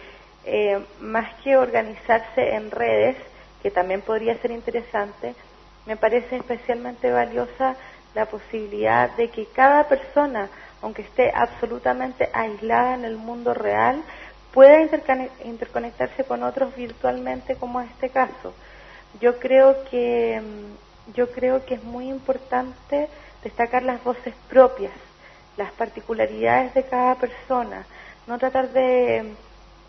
eh, 0.46 0.80
más 1.00 1.34
que 1.42 1.56
organizarse 1.56 2.56
en 2.56 2.70
redes, 2.70 3.16
que 3.66 3.72
también 3.72 4.02
podría 4.02 4.38
ser 4.44 4.52
interesante, 4.52 5.34
me 5.88 5.98
parece 5.98 6.36
especialmente 6.36 7.12
valiosa 7.12 7.76
la 8.14 8.28
posibilidad 8.28 9.10
de 9.18 9.32
que 9.32 9.48
cada 9.48 9.88
persona, 9.88 10.50
aunque 10.84 11.02
esté 11.02 11.32
absolutamente 11.34 12.30
aislada 12.32 12.94
en 12.94 13.06
el 13.06 13.18
mundo 13.18 13.56
real, 13.56 14.04
pueda 14.54 14.80
interconectarse 15.44 16.26
con 16.26 16.44
otros 16.44 16.76
virtualmente 16.76 17.56
como 17.56 17.82
en 17.82 17.88
este 17.88 18.12
caso. 18.12 18.54
Yo 19.20 19.40
creo 19.40 19.84
que 19.90 20.40
yo 21.16 21.32
creo 21.32 21.66
que 21.66 21.74
es 21.74 21.84
muy 21.84 22.08
importante 22.08 23.10
destacar 23.44 23.82
las 23.82 24.04
voces 24.04 24.36
propias, 24.48 24.94
las 25.58 25.72
particularidades 25.72 26.72
de 26.76 26.84
cada 26.84 27.16
persona, 27.16 27.84
no 28.28 28.38
tratar 28.38 28.70
de, 28.70 29.34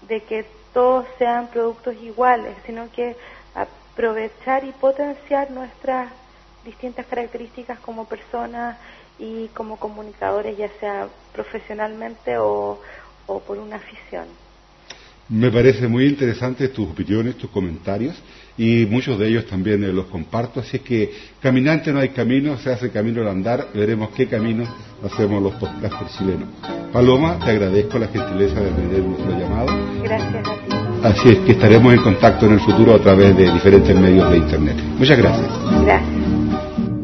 de 0.09 0.23
que 0.23 0.47
todos 0.73 1.05
sean 1.19 1.49
productos 1.49 1.95
iguales, 1.97 2.57
sino 2.65 2.91
que 2.91 3.17
aprovechar 3.97 4.63
y 4.65 4.73
potenciar 4.73 5.51
nuestras 5.51 6.13
distintas 6.67 7.07
características 7.07 7.79
como 7.79 8.07
personas 8.07 8.77
y 9.19 9.49
como 9.55 9.79
comunicadores, 9.79 10.59
ya 10.59 10.69
sea 10.79 11.09
profesionalmente 11.33 12.37
o, 12.37 12.79
o 13.27 13.41
por 13.41 13.57
una 13.57 13.77
afición. 13.77 14.27
Me 15.31 15.51
parece 15.51 15.89
muy 15.89 16.07
interesante 16.07 16.69
tus 16.69 16.91
opiniones, 16.91 17.37
tus 17.37 17.51
comentarios 17.51 18.15
y 18.59 18.87
muchos 18.87 19.19
de 19.19 19.29
ellos 19.29 19.47
también 19.47 19.83
eh, 19.83 19.89
los 19.89 20.07
comparto. 20.07 20.61
Así 20.61 20.77
es 20.77 20.83
que 20.83 21.13
caminante 21.41 21.91
no 21.91 21.99
hay 21.99 22.11
camino, 22.11 22.59
se 22.59 22.71
hace 22.71 22.91
camino 22.91 23.23
al 23.23 23.29
andar. 23.29 23.69
Veremos 23.75 24.11
qué 24.11 24.29
camino 24.29 24.69
hacemos 25.03 25.43
los 25.43 25.55
podcasters 25.55 26.17
chilenos. 26.19 26.49
Paloma, 26.93 27.39
te 27.45 27.51
agradezco 27.51 27.99
la 27.99 28.09
gentileza 28.09 28.61
de 28.61 28.71
atender 28.71 29.01
nuestro 29.01 29.31
llamado. 29.37 29.67
Gracias 30.03 30.47
a 30.47 30.69
ti. 30.69 30.76
Así 31.03 31.29
es 31.29 31.39
que 31.39 31.53
estaremos 31.53 31.95
en 31.95 32.03
contacto 32.03 32.47
en 32.47 32.55
el 32.55 32.61
futuro 32.61 32.95
a 32.95 32.99
través 32.99 33.37
de 33.37 33.51
diferentes 33.51 33.95
medios 33.95 34.31
de 34.31 34.39
Internet. 34.39 34.77
Muchas 34.99 35.19
gracias. 35.19 35.49
Gracias. 35.85 36.27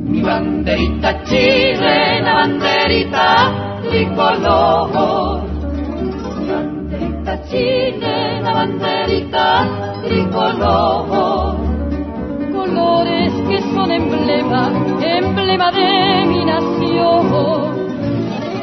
Mi 0.04 0.20
banderita 0.20 1.22
chilena, 1.24 2.34
banderita 2.34 3.80
tricolor. 3.88 5.44
Mi 6.38 6.48
banderita 6.50 7.42
chilena, 7.48 8.52
banderita 8.52 9.68
tricolor. 10.04 11.56
Colores 12.52 13.32
que 13.48 13.60
son 13.72 13.90
emblema, 13.90 14.70
emblema 15.00 15.70
de 15.72 16.26
mi 16.26 16.44
nación. 16.44 17.26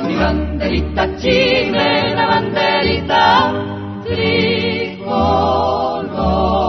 Mi 0.07 0.15
banderita 0.15 1.15
chilena, 1.17 2.27
banderita 2.27 3.53
tricolor. 4.03 4.88
fall. 5.09 6.68